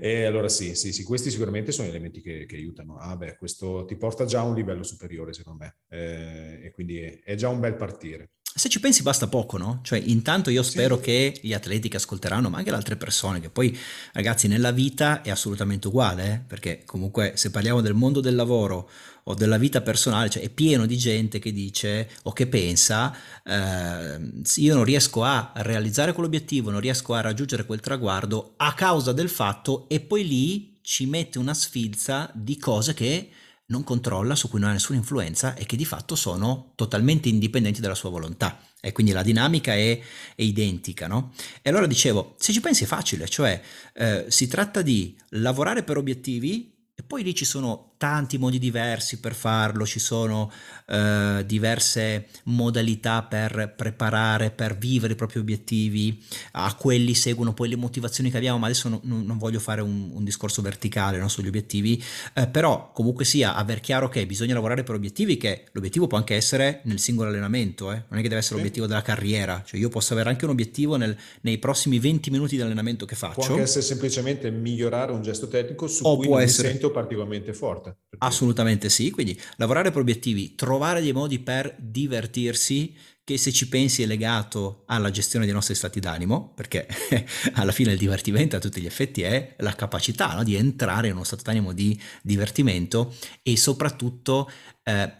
[0.00, 2.96] E allora sì, sì, sì, questi sicuramente sono elementi che, che aiutano.
[2.98, 7.00] Ah beh, questo ti porta già a un livello superiore secondo me, eh, e quindi
[7.00, 8.30] è, è già un bel partire.
[8.58, 9.80] Se ci pensi basta poco, no?
[9.82, 11.02] Cioè, intanto io spero sì.
[11.02, 13.78] che gli atleti che ascolteranno, ma anche le altre persone, che poi,
[14.14, 16.38] ragazzi, nella vita è assolutamente uguale, eh?
[16.38, 18.88] perché comunque se parliamo del mondo del lavoro
[19.24, 23.14] o della vita personale, cioè è pieno di gente che dice o che pensa,
[23.44, 24.18] eh,
[24.54, 29.28] io non riesco a realizzare quell'obiettivo, non riesco a raggiungere quel traguardo a causa del
[29.28, 33.28] fatto e poi lì ci mette una sfilza di cose che
[33.66, 37.80] non controlla, su cui non ha nessuna influenza e che di fatto sono totalmente indipendenti
[37.80, 38.60] dalla sua volontà.
[38.80, 39.98] E quindi la dinamica è,
[40.34, 41.32] è identica, no?
[41.62, 43.60] E allora dicevo, se ci pensi è facile, cioè
[43.94, 49.18] eh, si tratta di lavorare per obiettivi e poi lì ci sono tanti modi diversi
[49.18, 50.50] per farlo, ci sono
[50.86, 56.22] eh, diverse modalità per preparare, per vivere i propri obiettivi,
[56.52, 60.10] a quelli seguono poi le motivazioni che abbiamo, ma adesso no, non voglio fare un,
[60.12, 62.02] un discorso verticale no, sugli obiettivi,
[62.34, 66.34] eh, però comunque sia aver chiaro che bisogna lavorare per obiettivi, che l'obiettivo può anche
[66.34, 68.02] essere nel singolo allenamento, eh?
[68.08, 68.54] non è che deve essere sì.
[68.54, 72.56] l'obiettivo della carriera, cioè io posso avere anche un obiettivo nel, nei prossimi 20 minuti
[72.56, 73.40] di allenamento che faccio.
[73.40, 76.68] Può anche essere semplicemente migliorare un gesto tecnico su o cui non essere...
[76.68, 77.85] mi sento particolarmente forte.
[78.18, 82.94] Assolutamente sì, quindi lavorare per obiettivi, trovare dei modi per divertirsi
[83.26, 86.86] che se ci pensi è legato alla gestione dei nostri stati d'animo, perché
[87.54, 90.44] alla fine il divertimento a tutti gli effetti è la capacità no?
[90.44, 94.48] di entrare in uno stato d'animo di divertimento e soprattutto
[94.84, 95.12] eh,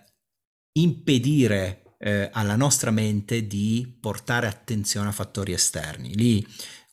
[0.79, 6.15] impedire eh, alla nostra mente di portare attenzione a fattori esterni.
[6.15, 6.47] Lì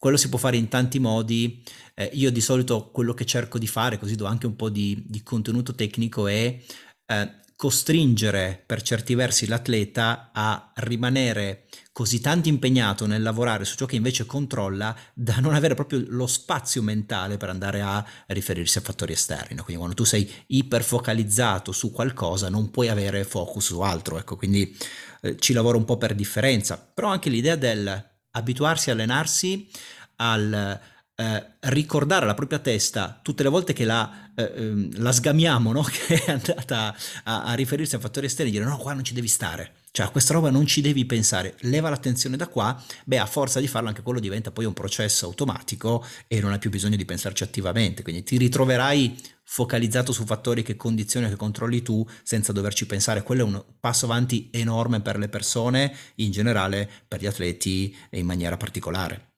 [0.03, 1.63] quello si può fare in tanti modi.
[1.93, 5.01] Eh, io di solito quello che cerco di fare, così do anche un po' di,
[5.07, 6.59] di contenuto tecnico, è
[7.05, 13.85] eh, costringere per certi versi l'atleta a rimanere così tanto impegnato nel lavorare su ciò
[13.85, 18.81] che invece controlla da non avere proprio lo spazio mentale per andare a riferirsi a
[18.81, 19.55] fattori esterni.
[19.55, 24.77] Quindi quando tu sei iperfocalizzato su qualcosa non puoi avere focus su altro, ecco, quindi
[25.21, 29.69] eh, ci lavoro un po' per differenza, però anche l'idea del abituarsi a allenarsi
[30.17, 30.79] al
[31.15, 35.83] eh, ricordare alla propria testa tutte le volte che la, eh, ehm, la sgamiamo, no?
[35.89, 39.27] che è andata a, a, riferirsi a fattori esterni, dire no, qua non ci devi
[39.27, 43.27] stare, cioè a questa roba non ci devi pensare, leva l'attenzione da qua, beh a
[43.27, 46.95] forza di farlo anche quello diventa poi un processo automatico e non hai più bisogno
[46.95, 52.51] di pensarci attivamente, quindi ti ritroverai focalizzato su fattori che condizioni che controlli tu senza
[52.51, 57.27] doverci pensare, quello è un passo avanti enorme per le persone, in generale per gli
[57.27, 59.33] atleti e in maniera particolare.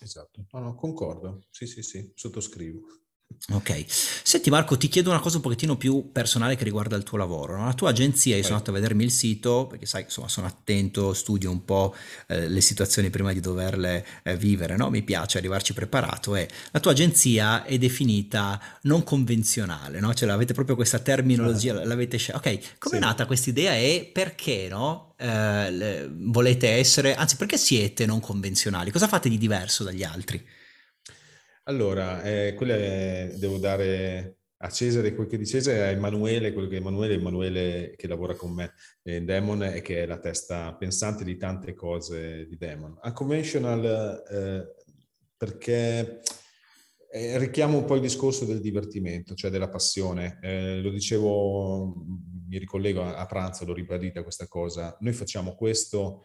[0.00, 2.80] Esatto, no, no, concordo, sì, sì, sì, sottoscrivo.
[3.52, 7.18] Ok, senti Marco, ti chiedo una cosa un pochettino più personale che riguarda il tuo
[7.18, 7.58] lavoro.
[7.58, 7.66] No?
[7.66, 11.12] La tua agenzia, io sono andato a vedermi il sito perché sai, insomma, sono attento,
[11.12, 11.94] studio un po'
[12.26, 14.88] eh, le situazioni prima di doverle eh, vivere, no?
[14.88, 20.14] mi piace arrivarci preparato e la tua agenzia è definita non convenzionale, no?
[20.14, 21.84] cioè avete proprio questa terminologia, ah.
[21.84, 22.38] l'avete scelta.
[22.38, 23.02] Ok, come sì.
[23.02, 25.14] è nata questa idea e perché no?
[25.18, 28.90] Eh, volete essere, anzi perché siete non convenzionali?
[28.90, 30.42] Cosa fate di diverso dagli altri?
[31.66, 36.76] Allora, eh, quelle devo dare a Cesare quel che di Cesare, a Emanuele, quello che
[36.76, 41.38] Emanuele, Emanuele che lavora con me in Demon e che è la testa pensante di
[41.38, 42.98] tante cose di Demon.
[43.02, 44.74] Unconventional eh,
[45.38, 46.20] perché
[47.10, 50.38] eh, richiamo un po' il discorso del divertimento, cioè della passione.
[50.42, 51.94] Eh, lo dicevo,
[52.46, 54.96] mi ricollego a, a pranzo, l'ho ribadita questa cosa.
[55.00, 56.24] Noi facciamo questo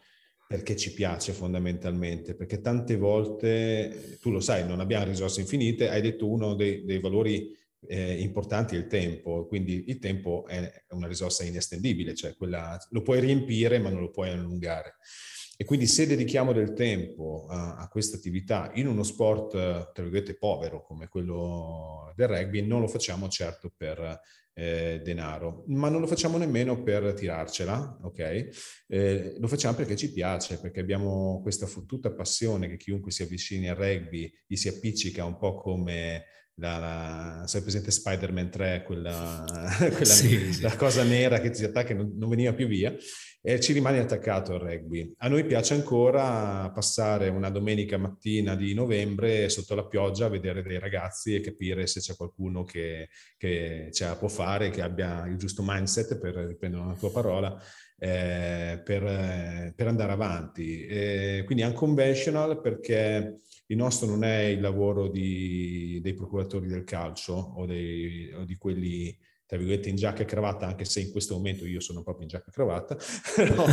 [0.50, 6.00] perché ci piace fondamentalmente, perché tante volte, tu lo sai, non abbiamo risorse infinite, hai
[6.00, 11.06] detto uno dei, dei valori eh, importanti è il tempo, quindi il tempo è una
[11.06, 14.96] risorsa inestendibile, cioè quella, lo puoi riempire ma non lo puoi allungare.
[15.56, 20.36] E quindi se dedichiamo del tempo a, a questa attività in uno sport, tra virgolette,
[20.36, 24.18] povero come quello del rugby, non lo facciamo certo per
[24.60, 28.48] eh, denaro, ma non lo facciamo nemmeno per tirarcela, ok?
[28.88, 33.70] Eh, lo facciamo perché ci piace, perché abbiamo questa fottuta passione che chiunque si avvicini
[33.70, 36.24] al rugby gli si appiccica un po' come
[36.56, 39.46] la, la, sai presente Spider-Man 3, quella,
[39.78, 40.60] quella sì, sì.
[40.60, 42.94] la cosa nera che ti attacca e non, non, veniva più via,
[43.42, 45.14] e ci rimane attaccato al rugby.
[45.18, 50.62] A noi piace ancora passare una domenica mattina di novembre sotto la pioggia a vedere
[50.62, 55.26] dei ragazzi e capire se c'è qualcuno che, che ce la può fare, che abbia
[55.26, 57.58] il giusto mindset, per riprendere una tua parola,
[57.98, 60.86] eh, per, per, andare avanti.
[60.86, 67.34] Eh, quindi unconventional perché il nostro non è il lavoro di, dei procuratori del calcio
[67.34, 69.16] o, dei, o, di quelli,
[69.50, 72.28] tra virgolette, in giacca e cravatta, anche se in questo momento io sono proprio in
[72.28, 72.96] giacca e cravatta,
[73.52, 73.66] no,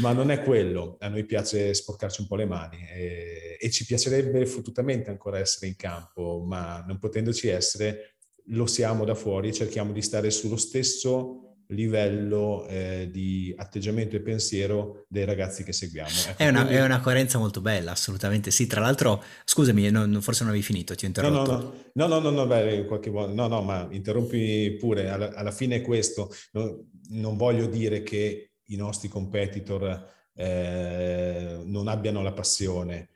[0.00, 0.96] ma non è quello.
[0.98, 5.68] A noi piace sporcarci un po' le mani e, e ci piacerebbe fottutamente ancora essere
[5.68, 8.16] in campo, ma non potendoci essere,
[8.46, 15.04] lo siamo da fuori, cerchiamo di stare sullo stesso livello eh, di atteggiamento e pensiero
[15.08, 16.10] dei ragazzi che seguiamo.
[16.28, 16.78] Ecco, è, una, quindi...
[16.78, 18.66] è, una, coerenza molto bella, assolutamente sì.
[18.66, 21.90] Tra l'altro, scusami, non, forse non avevi finito, ti ho interrotto.
[21.94, 25.08] No, no, no, no, no, beh, qualche volta, no, no, ma interrompi pure.
[25.08, 26.32] Alla, alla fine è questo.
[26.52, 33.08] No, non voglio dire che i nostri competitor eh, non abbiano la passione.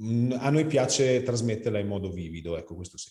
[0.00, 3.10] Mm, a noi piace trasmetterla in modo vivido, ecco, questo sì.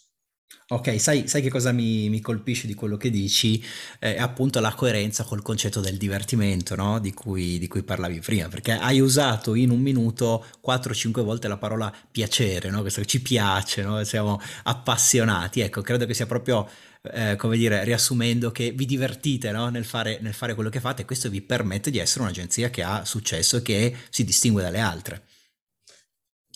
[0.70, 3.64] Ok, sai, sai che cosa mi, mi colpisce di quello che dici?
[3.99, 6.99] È appunto la coerenza col concetto del divertimento, no?
[6.99, 11.58] Di cui, di cui parlavi prima, perché hai usato in un minuto 4-5 volte la
[11.58, 12.82] parola piacere, no?
[12.82, 14.04] Questo ci piace, no?
[14.04, 15.60] Siamo appassionati.
[15.60, 16.68] Ecco, credo che sia proprio
[17.12, 19.70] eh, come dire, riassumendo, che vi divertite no?
[19.70, 22.82] nel, fare, nel fare quello che fate e questo vi permette di essere un'agenzia che
[22.82, 25.24] ha successo e che si distingue dalle altre.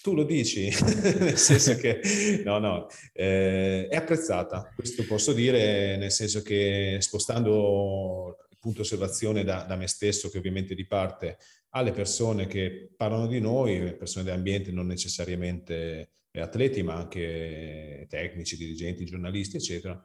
[0.08, 0.70] Tu lo dici,
[1.20, 2.00] nel senso che
[2.46, 9.44] no, no, eh, è apprezzata, questo posso dire, nel senso che spostando il punto osservazione
[9.44, 11.40] da, da me stesso, che ovviamente di parte
[11.72, 19.04] alle persone che parlano di noi, persone dell'ambiente, non necessariamente atleti, ma anche tecnici, dirigenti,
[19.04, 20.02] giornalisti, eccetera,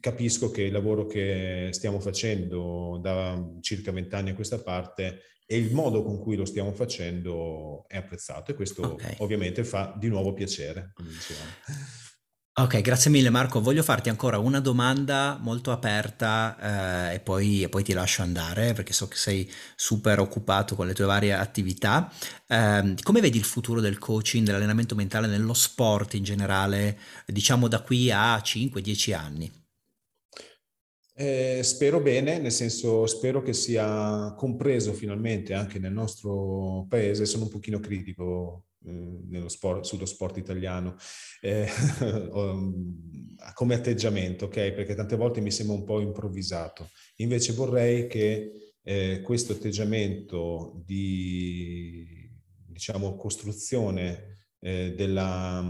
[0.00, 5.72] capisco che il lavoro che stiamo facendo da circa vent'anni a questa parte e il
[5.72, 9.14] modo con cui lo stiamo facendo è apprezzato e questo okay.
[9.18, 10.90] ovviamente fa di nuovo piacere.
[10.92, 11.50] Come dicevamo.
[12.58, 13.60] Ok, grazie mille Marco.
[13.60, 18.72] Voglio farti ancora una domanda molto aperta eh, e, poi, e, poi, ti lascio andare
[18.72, 22.10] perché so che sei super occupato con le tue varie attività.
[22.46, 27.82] Eh, come vedi il futuro del coaching, dell'allenamento mentale nello sport in generale, diciamo da
[27.82, 29.65] qui a 5-10 anni?
[31.18, 37.24] Eh, spero bene, nel senso spero che sia compreso finalmente anche nel nostro paese.
[37.24, 40.96] Sono un pochino critico nello sport, sullo sport italiano
[41.40, 41.66] eh,
[43.54, 44.72] come atteggiamento, ok?
[44.72, 46.90] Perché tante volte mi sembra un po' improvvisato.
[47.16, 52.30] Invece vorrei che eh, questo atteggiamento di,
[52.66, 55.64] diciamo, costruzione eh, della,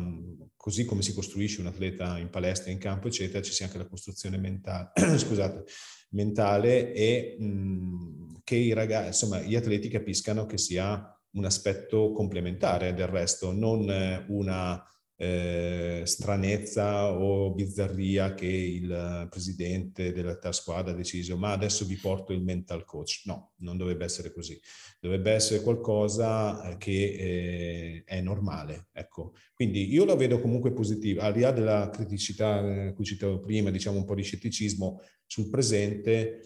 [0.67, 3.87] così come si costruisce un atleta in palestra, in campo, eccetera, ci sia anche la
[3.87, 5.63] costruzione mentale, scusate,
[6.11, 12.95] mentale e mh, che i ragazzi, insomma, gli atleti capiscano che sia un aspetto complementare
[12.95, 14.85] del resto, non una
[15.19, 22.33] eh, stranezza o bizzarria che il presidente della squadra ha deciso ma adesso vi porto
[22.33, 23.23] il mental coach.
[23.25, 24.61] No, non dovrebbe essere così.
[25.01, 28.89] Dovrebbe essere qualcosa eh, che eh, è normale.
[28.93, 29.33] Ecco.
[29.55, 33.71] Quindi io la vedo comunque positiva, al di là della criticità eh, cui citavo prima,
[33.71, 36.43] diciamo un po' di scetticismo sul presente,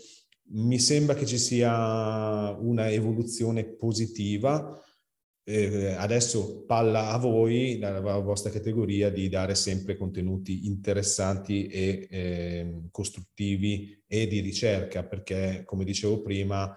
[0.52, 4.80] mi sembra che ci sia una evoluzione positiva.
[5.42, 12.82] Eh, adesso palla a voi, dalla vostra categoria, di dare sempre contenuti interessanti e eh,
[12.90, 16.76] costruttivi e di ricerca, perché come dicevo prima,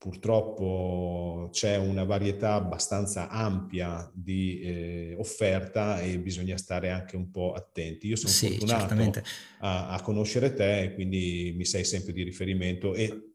[0.00, 7.52] purtroppo c'è una varietà abbastanza ampia di eh, offerta e bisogna stare anche un po'
[7.52, 8.06] attenti.
[8.06, 9.20] Io sono sì, fortunato
[9.58, 13.29] a, a, conoscere te e quindi mi sei sempre di riferimento e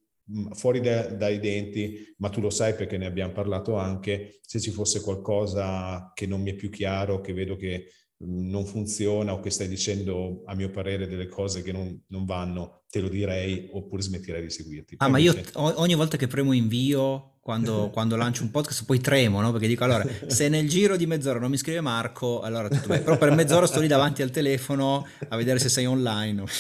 [0.54, 4.72] fuori da, dai denti, ma tu lo sai perché ne abbiamo parlato anche, se ci
[4.72, 9.50] fosse qualcosa che non mi è più chiaro, che vedo che non funziona o che
[9.50, 14.02] stai dicendo a mio parere delle cose che non, non vanno, te lo direi oppure
[14.02, 14.96] smetterei di seguirti.
[14.98, 19.02] Ah, Poi ma io ogni volta che premo invio, quando, quando, lancio un podcast, poi
[19.02, 19.52] tremo, no?
[19.52, 23.04] Perché dico allora, se nel giro di mezz'ora non mi scrive Marco, allora tutto bene.
[23.04, 26.44] Però per mezz'ora sto lì davanti al telefono a vedere se sei online.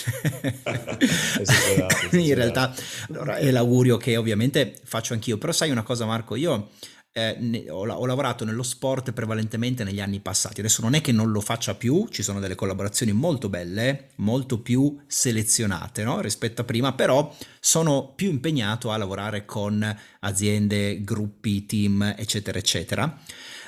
[2.11, 2.75] In realtà,
[3.07, 5.37] allora, è l'augurio che ovviamente faccio anch'io.
[5.37, 6.69] Però sai una cosa Marco, io
[7.17, 10.59] eh, ne, ho, ho, lavorato nello sport prevalentemente negli anni passati.
[10.59, 14.59] Adesso non è che non lo faccia più, ci sono delle collaborazioni molto belle, molto
[14.59, 16.19] più selezionate no?
[16.19, 23.17] rispetto a prima, però sono più impegnato a lavorare con aziende, gruppi, team, eccetera, eccetera.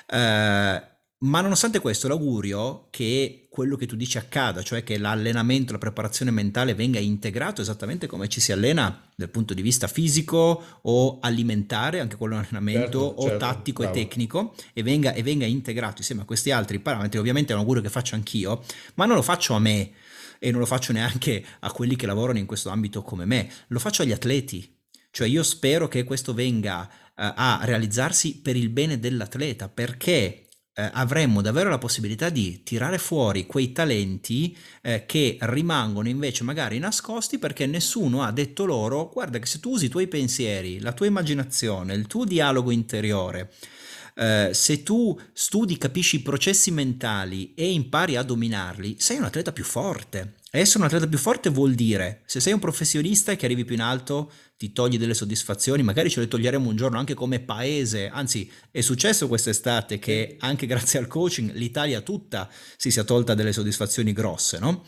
[0.05, 5.80] Eh, ma nonostante questo, l'augurio che quello che tu dici accada, cioè che l'allenamento, la
[5.80, 11.18] preparazione mentale venga integrato esattamente come ci si allena dal punto di vista fisico o
[11.20, 13.97] alimentare, anche quello allenamento, certo, o certo, tattico bravo.
[13.97, 17.18] e tecnico, e venga, e venga integrato insieme a questi altri parametri.
[17.18, 18.63] Ovviamente è un augurio che faccio anch'io,
[18.93, 19.93] ma non lo faccio a me
[20.38, 23.80] e non lo faccio neanche a quelli che lavorano in questo ambito come me, lo
[23.80, 24.72] faccio agli atleti.
[25.09, 30.46] Cioè io spero che questo venga uh, a realizzarsi per il bene dell'atleta, perché
[30.80, 36.78] eh, avremmo davvero la possibilità di tirare fuori quei talenti eh, che rimangono invece magari
[36.78, 40.93] nascosti perché nessuno ha detto loro guarda che se tu usi i tuoi pensieri, la
[40.93, 43.51] tua immaginazione, il tuo dialogo interiore,
[44.19, 49.51] eh, se tu studi, capisci i processi mentali e impari a dominarli, sei un atleta
[49.51, 50.36] più forte.
[50.49, 53.75] Essere un atleta più forte vuol dire, se sei un professionista e che arrivi più
[53.75, 58.10] in alto, ti togli delle soddisfazioni, magari ce le toglieremo un giorno anche come paese,
[58.10, 63.53] anzi è successo quest'estate che anche grazie al coaching l'Italia tutta si sia tolta delle
[63.53, 64.84] soddisfazioni grosse, no?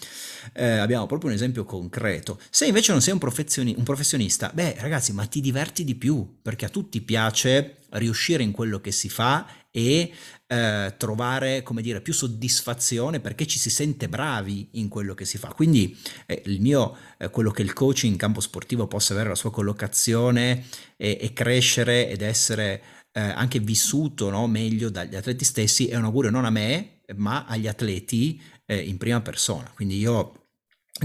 [0.53, 2.39] Eh, abbiamo proprio un esempio concreto.
[2.49, 6.37] Se invece non sei un, professioni- un professionista, beh ragazzi, ma ti diverti di più,
[6.41, 10.11] perché a tutti piace riuscire in quello che si fa e
[10.47, 15.37] eh, trovare, come dire, più soddisfazione perché ci si sente bravi in quello che si
[15.37, 15.49] fa.
[15.49, 19.35] Quindi eh, il mio, eh, quello che il coaching in campo sportivo possa avere la
[19.35, 20.65] sua collocazione
[20.97, 26.05] e, e crescere ed essere eh, anche vissuto no, meglio dagli atleti stessi è un
[26.05, 29.71] augurio non a me, ma agli atleti eh, in prima persona.
[29.73, 30.48] Quindi io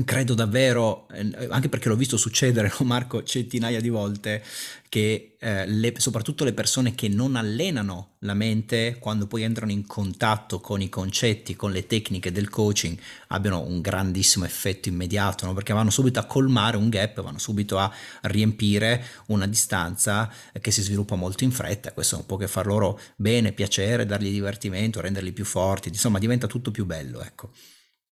[0.03, 4.42] credo davvero, eh, anche perché l'ho visto succedere, no, Marco, centinaia di volte,
[4.88, 9.86] che eh, le, soprattutto le persone che non allenano la mente, quando poi entrano in
[9.86, 15.55] contatto con i concetti, con le tecniche del coaching, abbiano un grandissimo effetto immediato, no?
[15.55, 17.92] perché vanno subito a colmare un gap, vanno subito a
[18.22, 21.92] riempire una distanza che si sviluppa molto in fretta.
[21.92, 26.47] Questo non può che far loro bene, piacere, dargli divertimento, renderli più forti, insomma diventa
[26.47, 27.20] tutto più bello.
[27.22, 27.53] Ecco.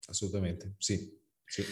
[0.07, 1.23] Assolutamente, sì.
[1.55, 1.65] Sì,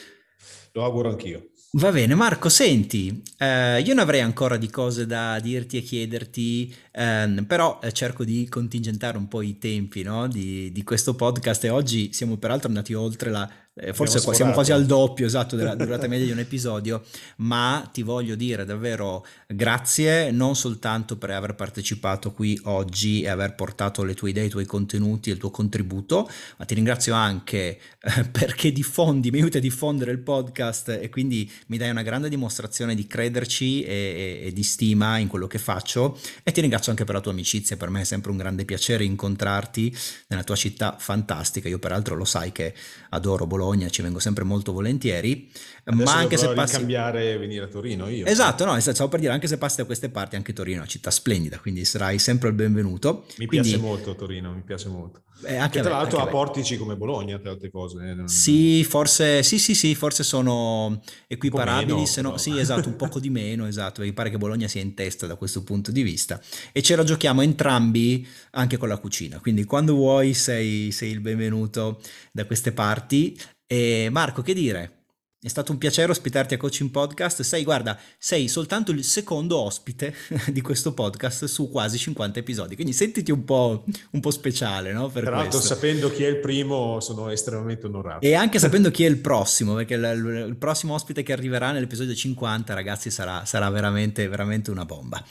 [0.71, 1.49] lo auguro anch'io.
[1.71, 6.73] Va bene, Marco, senti, eh, io ne avrei ancora di cose da dirti e chiederti,
[6.91, 10.27] ehm, però eh, cerco di contingentare un po' i tempi no?
[10.27, 13.49] di, di, questo podcast e oggi siamo peraltro andati oltre la
[13.91, 17.03] forse siamo quasi al doppio esatto della durata media di un episodio,
[17.37, 23.55] ma ti voglio dire davvero grazie non soltanto per aver partecipato qui oggi e aver
[23.55, 27.79] portato le tue idee, i tuoi contenuti e il tuo contributo, ma ti ringrazio anche
[27.99, 32.29] eh, perché diffondi, mi aiuti a diffondere il podcast e quindi mi dai una grande
[32.29, 36.19] dimostrazione di crederci e, e, e di stima in quello che faccio.
[36.43, 39.03] E ti ringrazio anche per la tua amicizia, per me è sempre un grande piacere
[39.03, 39.95] incontrarti
[40.27, 42.75] nella tua città fantastica, io peraltro lo sai che
[43.09, 45.49] adoro Bologna Bologna, ci vengo sempre molto volentieri.
[45.85, 46.75] Adesso ma anche se passi...
[46.75, 48.25] cambiare e venire a Torino io.
[48.25, 50.87] Esatto, no, stavo per dire, anche se passi da queste parti, anche Torino è una
[50.87, 53.25] città splendida, quindi sarai sempre il benvenuto.
[53.37, 53.69] Mi quindi...
[53.69, 55.21] piace molto Torino, mi piace molto.
[55.45, 57.97] Eh, anche tra l'altro ha portici come Bologna, tra altre cose.
[57.97, 58.27] Eh, non...
[58.29, 63.19] Sì, forse, sì, sì, sì, forse sono equiparabili, meno, se no, sì, esatto, un poco
[63.19, 66.39] di meno, esatto, mi pare che Bologna sia in testa da questo punto di vista.
[66.71, 71.19] E ce la giochiamo entrambi anche con la cucina, quindi quando vuoi sei, sei il
[71.19, 71.99] benvenuto
[72.31, 73.37] da queste parti.
[73.67, 75.03] E Marco, che dire?
[75.43, 77.41] È stato un piacere ospitarti a Coaching Podcast.
[77.41, 80.15] Sei, guarda, sei soltanto il secondo ospite
[80.47, 85.09] di questo podcast su quasi 50 episodi, quindi sentiti un po', un po speciale, no?
[85.09, 88.25] Per Tra l'altro, sapendo chi è il primo, sono estremamente onorato.
[88.25, 92.15] E anche sapendo chi è il prossimo, perché il, il prossimo ospite che arriverà nell'episodio
[92.15, 95.21] 50, ragazzi, sarà, sarà veramente, veramente una bomba.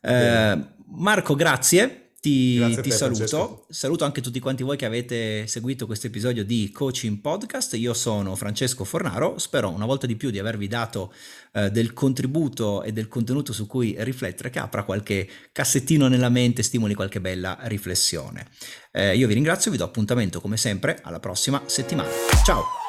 [0.00, 3.26] Eh, Marco, grazie ti, ti saluto.
[3.26, 3.66] Francesco.
[3.68, 7.74] Saluto anche tutti quanti voi che avete seguito questo episodio di Coaching Podcast.
[7.74, 9.38] Io sono Francesco Fornaro.
[9.38, 11.12] Spero una volta di più di avervi dato
[11.52, 16.62] eh, del contributo e del contenuto su cui riflettere, che apra qualche cassettino nella mente,
[16.62, 18.46] stimoli qualche bella riflessione.
[18.92, 22.08] Eh, io vi ringrazio, vi do appuntamento come sempre alla prossima settimana.
[22.44, 22.81] Ciao!